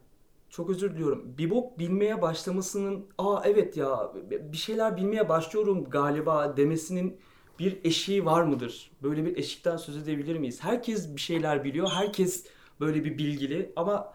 çok 0.53 0.71
özür 0.71 0.95
diliyorum. 0.95 1.35
Bir 1.39 1.51
bilmeye 1.79 2.23
başlamasının 2.23 3.07
aa 3.19 3.43
evet 3.45 3.77
ya 3.77 4.13
bir 4.31 4.57
şeyler 4.57 4.97
bilmeye 4.97 5.29
başlıyorum 5.29 5.85
galiba 5.85 6.57
demesinin 6.57 7.21
bir 7.59 7.81
eşiği 7.85 8.25
var 8.25 8.43
mıdır? 8.43 8.91
Böyle 9.03 9.25
bir 9.25 9.37
eşikten 9.37 9.77
söz 9.77 9.97
edebilir 9.97 10.39
miyiz? 10.39 10.65
Herkes 10.65 11.17
bir 11.17 11.21
şeyler 11.21 11.65
biliyor. 11.65 11.89
Herkes 11.91 12.47
böyle 12.81 13.05
bir 13.05 13.19
bilgili 13.19 13.73
ama 13.77 14.13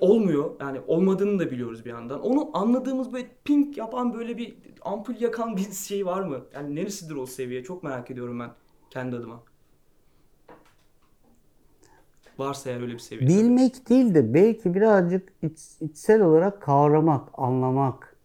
olmuyor. 0.00 0.60
Yani 0.60 0.80
olmadığını 0.86 1.38
da 1.38 1.50
biliyoruz 1.50 1.84
bir 1.84 1.90
yandan. 1.90 2.20
Onu 2.20 2.50
anladığımız 2.54 3.12
böyle 3.12 3.28
pink 3.44 3.76
yapan 3.78 4.14
böyle 4.14 4.36
bir 4.38 4.56
ampul 4.82 5.14
yakan 5.20 5.56
bir 5.56 5.72
şey 5.72 6.06
var 6.06 6.20
mı? 6.20 6.44
Yani 6.54 6.74
neresidir 6.74 7.16
o 7.16 7.26
seviye? 7.26 7.64
Çok 7.64 7.82
merak 7.82 8.10
ediyorum 8.10 8.40
ben 8.40 8.54
kendi 8.90 9.16
adıma. 9.16 9.51
Varsa 12.38 12.70
eğer 12.70 12.80
öyle 12.80 12.92
bir 12.92 12.98
seviye. 12.98 13.28
Bilmek 13.28 13.88
değil 13.88 14.14
de 14.14 14.34
belki 14.34 14.74
birazcık 14.74 15.32
iç- 15.42 15.80
içsel 15.80 16.20
olarak 16.20 16.62
kavramak, 16.62 17.28
anlamak 17.34 18.16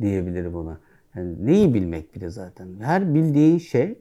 diyebilirim 0.00 0.54
ona. 0.56 0.78
Yani 1.14 1.46
neyi 1.46 1.74
bilmek 1.74 2.14
bile 2.14 2.30
zaten. 2.30 2.68
Her 2.80 3.14
bildiğin 3.14 3.58
şey 3.58 3.98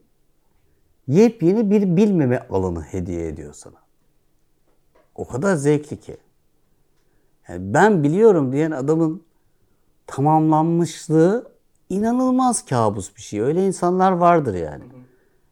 yepyeni 1.07 1.71
bir 1.71 1.97
bilmeme 1.97 2.47
alanı 2.49 2.81
hediye 2.81 3.27
ediyor 3.27 3.53
sana. 3.53 3.75
O 5.15 5.27
kadar 5.27 5.55
zevkli 5.55 5.99
ki. 5.99 6.17
Yani 7.49 7.73
ben 7.73 8.03
biliyorum 8.03 8.51
diyen 8.51 8.71
adamın 8.71 9.23
tamamlanmışlığı 10.07 11.51
inanılmaz 11.89 12.65
kabus 12.65 13.15
bir 13.15 13.21
şey. 13.21 13.41
Öyle 13.41 13.67
insanlar 13.67 14.11
vardır 14.11 14.53
yani. 14.53 14.83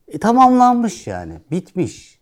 E, 0.07 0.19
tamamlanmış 0.19 1.07
yani. 1.07 1.33
Bitmiş. 1.51 2.12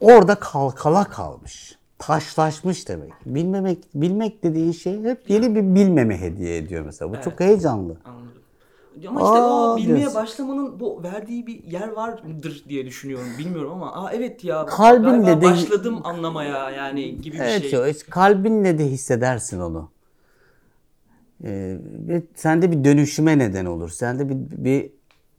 Orada 0.00 0.34
kalkala 0.34 1.04
kalmış. 1.04 1.78
Taşlaşmış 1.98 2.88
demek. 2.88 3.12
Bilmemek, 3.26 3.78
bilmek 3.94 4.42
dediğin 4.42 4.72
şey 4.72 5.02
hep 5.02 5.30
yeni 5.30 5.54
bir 5.54 5.74
bilmeme 5.74 6.20
hediye 6.20 6.56
ediyor 6.56 6.84
mesela. 6.84 7.12
Bu 7.12 7.20
çok 7.20 7.40
heyecanlı. 7.40 7.96
Anladım. 8.04 8.42
Ama 9.08 9.20
işte 9.20 9.38
Aa, 9.38 9.74
o 9.74 9.76
bilmeye 9.76 9.96
diyorsun. 9.98 10.14
başlamanın 10.20 10.80
bu 10.80 11.02
verdiği 11.02 11.46
bir 11.46 11.64
yer 11.64 11.88
vardır 11.88 12.64
diye 12.68 12.86
düşünüyorum. 12.86 13.26
Bilmiyorum 13.38 13.70
ama 13.72 13.92
aa 13.94 14.12
evet 14.12 14.44
ya 14.44 14.66
Kalbinle 14.76 15.40
de- 15.40 15.44
başladım 15.44 16.00
anlamaya 16.04 16.70
yani 16.70 17.20
gibi 17.20 17.36
bir 17.36 17.40
Evet, 17.42 17.70
şey. 17.70 17.78
o 17.78 17.86
işte 17.86 18.10
kalbinle 18.10 18.78
de 18.78 18.86
hissedersin 18.86 19.60
onu. 19.60 19.90
Ee, 21.44 21.76
ve 22.08 22.22
sende 22.34 22.70
bir 22.72 22.84
dönüşüme 22.84 23.38
neden 23.38 23.64
olur. 23.66 23.90
Sende 23.90 24.28
bir, 24.28 24.36
bir 24.64 24.90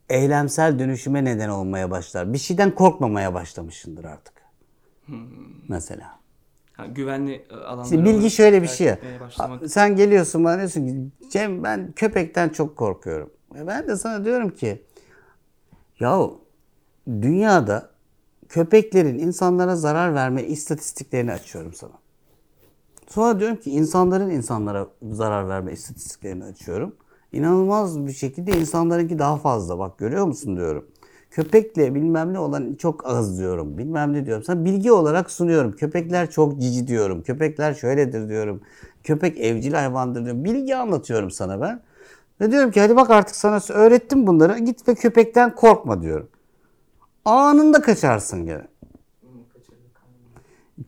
eylemsel 0.08 0.78
dönüşüme 0.78 1.24
neden 1.24 1.48
olmaya 1.48 1.90
başlar. 1.90 2.32
Bir 2.32 2.38
şeyden 2.38 2.74
korkmamaya 2.74 3.34
başlamışsındır 3.34 4.04
artık. 4.04 4.39
Mesela. 5.68 6.20
Ha, 6.72 6.86
güvenli 6.86 7.32
e, 7.50 7.54
alanlara 7.54 7.88
Şimdi 7.88 8.04
bilgi 8.04 8.30
şöyle 8.30 8.62
bir 8.62 8.68
şey 8.68 8.96
başlamak. 9.20 9.70
Sen 9.70 9.96
geliyorsun 9.96 10.44
bana 10.44 10.58
diyorsun 10.58 10.86
ki 10.86 11.28
Cem 11.30 11.64
ben 11.64 11.92
köpekten 11.96 12.48
çok 12.48 12.76
korkuyorum. 12.76 13.30
E 13.56 13.66
ben 13.66 13.88
de 13.88 13.96
sana 13.96 14.24
diyorum 14.24 14.50
ki 14.50 14.82
yahu 16.00 16.40
dünyada 17.06 17.90
köpeklerin 18.48 19.18
insanlara 19.18 19.76
zarar 19.76 20.14
verme 20.14 20.42
istatistiklerini 20.42 21.32
açıyorum 21.32 21.74
sana. 21.74 21.92
Sonra 23.08 23.40
diyorum 23.40 23.56
ki 23.56 23.70
insanların 23.70 24.30
insanlara 24.30 24.88
zarar 25.02 25.48
verme 25.48 25.72
istatistiklerini 25.72 26.44
açıyorum. 26.44 26.96
İnanılmaz 27.32 28.06
bir 28.06 28.12
şekilde 28.12 28.60
insanlarınki 28.60 29.18
daha 29.18 29.36
fazla. 29.36 29.78
Bak 29.78 29.98
görüyor 29.98 30.26
musun 30.26 30.56
diyorum. 30.56 30.86
Köpekle 31.30 31.94
bilmem 31.94 32.32
ne 32.32 32.38
olan 32.38 32.74
çok 32.74 33.06
az 33.06 33.38
diyorum. 33.38 33.78
Bilmem 33.78 34.12
ne 34.12 34.26
diyorum. 34.26 34.44
Sana 34.44 34.64
bilgi 34.64 34.92
olarak 34.92 35.30
sunuyorum. 35.30 35.72
Köpekler 35.72 36.30
çok 36.30 36.60
cici 36.60 36.86
diyorum. 36.86 37.22
Köpekler 37.22 37.74
şöyledir 37.74 38.28
diyorum. 38.28 38.60
Köpek 39.04 39.40
evcil 39.40 39.72
hayvandır 39.72 40.24
diyorum. 40.24 40.44
Bilgi 40.44 40.76
anlatıyorum 40.76 41.30
sana 41.30 41.60
ben. 41.60 41.80
Ve 42.40 42.50
diyorum 42.50 42.70
ki 42.70 42.80
hadi 42.80 42.96
bak 42.96 43.10
artık 43.10 43.36
sana 43.36 43.60
öğrettim 43.68 44.26
bunları. 44.26 44.58
Git 44.58 44.88
ve 44.88 44.94
köpekten 44.94 45.54
korkma 45.54 46.02
diyorum. 46.02 46.28
Anında 47.24 47.80
kaçarsın 47.80 48.46
gene. 48.46 48.66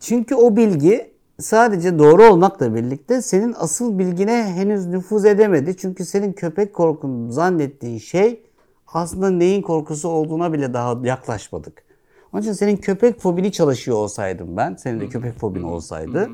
Çünkü 0.01 0.35
o 0.35 0.57
bilgi 0.57 1.13
sadece 1.39 1.99
doğru 1.99 2.25
olmakla 2.25 2.75
birlikte 2.75 3.23
senin 3.23 3.55
asıl 3.59 3.99
bilgine 3.99 4.45
henüz 4.45 4.87
nüfuz 4.87 5.25
edemedi. 5.25 5.77
Çünkü 5.77 6.05
senin 6.05 6.33
köpek 6.33 6.75
korkun 6.75 7.31
zannettiğin 7.31 7.99
şey 7.99 8.43
aslında 8.95 9.31
neyin 9.31 9.63
korkusu 9.63 10.09
olduğuna 10.09 10.53
bile 10.53 10.75
daha 10.75 10.99
yaklaşmadık. 11.03 11.85
Onun 12.33 12.43
için 12.43 12.53
senin 12.53 12.77
köpek 12.77 13.21
fobini 13.21 13.53
çalışıyor 13.53 13.97
olsaydım 13.97 14.57
ben, 14.57 14.75
senin 14.75 15.01
de 15.01 15.09
köpek 15.09 15.39
fobin 15.39 15.63
olsaydı, 15.63 16.31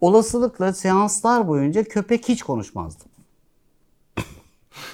olasılıkla 0.00 0.72
seanslar 0.72 1.48
boyunca 1.48 1.84
köpek 1.84 2.28
hiç 2.28 2.42
konuşmazdım. 2.42 3.08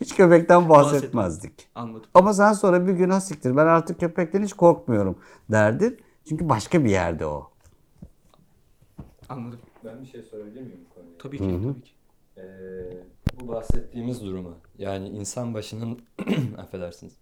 hiç 0.00 0.16
köpekten 0.16 0.68
bahsetmezdik. 0.68 1.68
Anladım. 1.74 2.10
Ama 2.14 2.34
sen 2.34 2.52
sonra 2.52 2.86
bir 2.86 2.92
gün 2.92 3.10
ha 3.10 3.20
siktir 3.20 3.56
ben 3.56 3.66
artık 3.66 4.00
köpekten 4.00 4.42
hiç 4.42 4.52
korkmuyorum 4.52 5.18
derdin. 5.50 6.00
Çünkü 6.28 6.48
başka 6.48 6.84
bir 6.84 6.90
yerde 6.90 7.26
o. 7.26 7.50
Anladım. 9.28 9.60
Ben 9.84 10.02
bir 10.02 10.06
şey 10.06 10.22
sorabilir 10.22 10.60
miyim 10.60 10.80
bu 10.90 10.94
konuya? 10.94 11.18
Tabii 11.18 11.38
ki, 11.38 11.44
tabii 11.44 11.82
ki. 11.82 11.90
Ee, 12.36 12.42
bu 13.40 13.48
bahsettiğimiz 13.48 14.22
durumu 14.22 14.54
yani 14.78 15.08
insan 15.08 15.54
başının 15.54 15.98
affedersiniz 16.58 17.12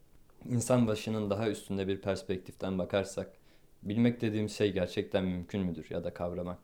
insan 0.48 0.86
başının 0.86 1.30
daha 1.30 1.48
üstünde 1.48 1.88
bir 1.88 2.00
perspektiften 2.00 2.78
bakarsak 2.78 3.30
bilmek 3.82 4.20
dediğim 4.20 4.48
şey 4.48 4.72
gerçekten 4.72 5.24
mümkün 5.24 5.60
müdür 5.60 5.86
ya 5.90 6.04
da 6.04 6.14
kavramak? 6.14 6.58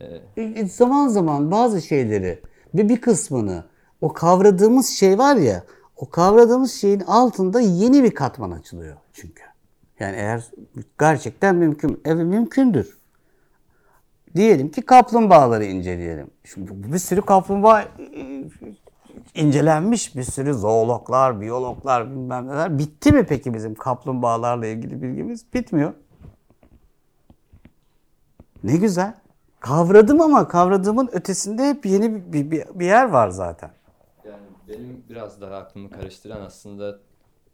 Ee, 0.00 0.20
E, 0.36 0.66
Zaman 0.66 1.08
zaman 1.08 1.50
bazı 1.50 1.82
şeyleri 1.82 2.40
ve 2.74 2.88
bir 2.88 3.00
kısmını 3.00 3.64
o 4.00 4.12
kavradığımız 4.12 4.88
şey 4.88 5.18
var 5.18 5.36
ya 5.36 5.64
o 5.96 6.10
kavradığımız 6.10 6.72
şeyin 6.74 7.00
altında 7.00 7.60
yeni 7.60 8.02
bir 8.02 8.10
katman 8.14 8.50
açılıyor 8.50 8.96
çünkü. 9.12 9.42
Yani 10.00 10.16
eğer 10.16 10.44
gerçekten 10.98 11.56
mümkün, 11.56 12.00
evet 12.04 12.24
mümkündür. 12.26 12.98
Diyelim 14.36 14.70
ki 14.70 14.82
kaplumbağaları 14.82 15.64
inceleyelim. 15.64 16.30
Şimdi 16.44 16.92
bir 16.92 16.98
sürü 16.98 17.22
kaplumbağa 17.22 17.82
e, 17.82 18.44
incelenmiş 19.34 20.16
bir 20.16 20.22
sürü 20.22 20.54
zoologlar, 20.54 21.40
biyologlar 21.40 22.10
bilmem 22.10 22.48
neler. 22.48 22.78
Bitti 22.78 23.12
mi 23.12 23.26
peki 23.26 23.54
bizim 23.54 23.74
kaplumbağalarla 23.74 24.66
ilgili 24.66 25.02
bilgimiz? 25.02 25.54
Bitmiyor. 25.54 25.94
Ne 28.64 28.76
güzel. 28.76 29.14
Kavradım 29.60 30.20
ama 30.20 30.48
kavradığımın 30.48 31.08
ötesinde 31.12 31.68
hep 31.68 31.86
yeni 31.86 32.14
bir, 32.32 32.50
bir, 32.50 32.64
bir- 32.74 32.84
yer 32.86 33.08
var 33.08 33.28
zaten. 33.28 33.70
Yani 34.24 34.42
benim 34.68 35.04
biraz 35.08 35.40
daha 35.40 35.56
aklımı 35.56 35.90
karıştıran 35.90 36.40
aslında 36.40 36.98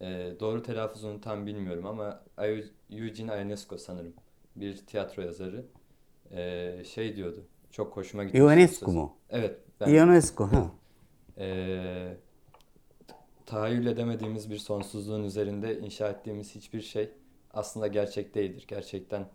e, 0.00 0.32
doğru 0.40 0.62
telaffuzunu 0.62 1.20
tam 1.20 1.46
bilmiyorum 1.46 1.86
ama 1.86 2.20
Eu- 2.38 2.64
Eugene 2.90 3.32
Ionesco 3.42 3.78
sanırım 3.78 4.12
bir 4.56 4.76
tiyatro 4.86 5.22
yazarı 5.22 5.64
e, 6.30 6.84
şey 6.84 7.16
diyordu. 7.16 7.44
Çok 7.70 7.96
hoşuma 7.96 8.24
gitti. 8.24 8.38
Ionescu 8.38 8.90
mu? 8.90 9.12
Evet. 9.30 9.58
Ben, 9.80 9.94
Ionesco. 9.94 10.46
Ha. 10.52 10.64
E, 11.38 12.16
tahayyül 13.46 13.86
edemediğimiz 13.86 14.50
bir 14.50 14.58
sonsuzluğun 14.58 15.24
üzerinde 15.24 15.78
inşa 15.78 16.08
ettiğimiz 16.08 16.54
hiçbir 16.54 16.80
şey 16.80 17.10
aslında 17.54 17.86
gerçek 17.86 18.34
değildir. 18.34 18.64
Gerçekten 18.68 19.26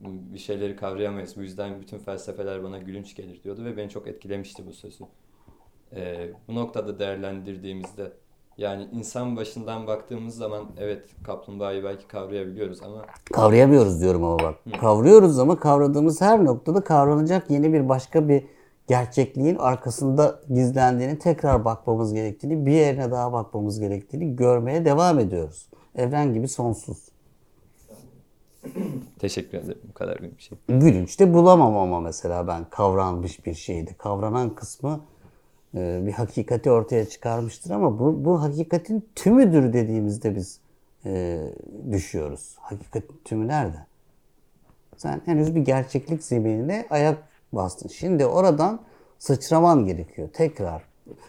bir 0.00 0.38
şeyleri 0.38 0.76
kavrayamayız. 0.76 1.36
Bu 1.36 1.42
yüzden 1.42 1.80
bütün 1.80 1.98
felsefeler 1.98 2.64
bana 2.64 2.78
gülünç 2.78 3.16
gelir 3.16 3.42
diyordu 3.42 3.64
ve 3.64 3.76
beni 3.76 3.90
çok 3.90 4.06
etkilemişti 4.06 4.66
bu 4.66 4.72
sözü. 4.72 5.04
Ee, 5.92 6.30
bu 6.48 6.54
noktada 6.54 6.98
değerlendirdiğimizde 6.98 8.12
yani 8.58 8.88
insan 8.92 9.36
başından 9.36 9.86
baktığımız 9.86 10.36
zaman 10.36 10.66
evet 10.78 11.08
kaplumbağayı 11.24 11.84
belki 11.84 12.06
kavrayabiliyoruz 12.06 12.82
ama 12.82 13.06
Kavrayamıyoruz 13.32 14.00
diyorum 14.00 14.24
ama 14.24 14.38
bak. 14.38 14.54
Kavruyoruz 14.80 15.38
ama 15.38 15.60
kavradığımız 15.60 16.20
her 16.20 16.44
noktada 16.44 16.84
kavranacak 16.84 17.50
yeni 17.50 17.72
bir 17.72 17.88
başka 17.88 18.28
bir 18.28 18.44
gerçekliğin 18.88 19.56
arkasında 19.56 20.40
gizlendiğini 20.54 21.18
tekrar 21.18 21.64
bakmamız 21.64 22.14
gerektiğini, 22.14 22.66
bir 22.66 22.72
yerine 22.72 23.10
daha 23.10 23.32
bakmamız 23.32 23.80
gerektiğini 23.80 24.36
görmeye 24.36 24.84
devam 24.84 25.18
ediyoruz. 25.18 25.68
Evren 25.94 26.34
gibi 26.34 26.48
sonsuz. 26.48 26.98
teşekkür 29.18 29.58
ederim 29.58 29.80
bu 29.88 29.94
kadar 29.94 30.22
bir 30.22 30.30
şey. 30.38 30.58
Gülünç 30.68 31.20
de 31.20 31.34
bulamam 31.34 31.76
ama 31.76 32.00
mesela 32.00 32.46
ben 32.46 32.64
kavranmış 32.70 33.46
bir 33.46 33.54
şeydi. 33.54 33.94
Kavranan 33.98 34.54
kısmı 34.54 35.00
e, 35.74 36.02
bir 36.06 36.12
hakikati 36.12 36.70
ortaya 36.70 37.08
çıkarmıştır 37.08 37.70
ama 37.70 37.98
bu, 37.98 38.24
bu 38.24 38.42
hakikatin 38.42 39.08
tümüdür 39.14 39.72
dediğimizde 39.72 40.34
biz 40.34 40.60
e, 41.04 41.44
düşüyoruz. 41.90 42.56
Hakikatin 42.60 43.20
tümü 43.24 43.48
nerede? 43.48 43.86
Sen 44.96 45.22
henüz 45.24 45.54
bir 45.54 45.60
gerçeklik 45.60 46.22
zeminine 46.22 46.86
ayak 46.90 47.33
bastın. 47.54 47.88
Şimdi 47.88 48.26
oradan 48.26 48.80
sıçraman 49.18 49.84
gerekiyor 49.84 50.28
tekrar. 50.32 50.82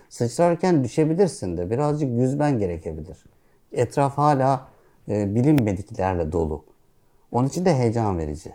Sıçrarken 0.09 0.83
düşebilirsin 0.83 1.57
de 1.57 1.69
birazcık 1.69 2.09
yüzmen 2.09 2.59
gerekebilir. 2.59 3.25
Etraf 3.71 4.17
hala 4.17 4.67
e, 5.09 5.35
bilinmediklerle 5.35 6.31
dolu. 6.31 6.65
Onun 7.31 7.47
için 7.47 7.65
de 7.65 7.75
heyecan 7.75 8.17
verici. 8.17 8.51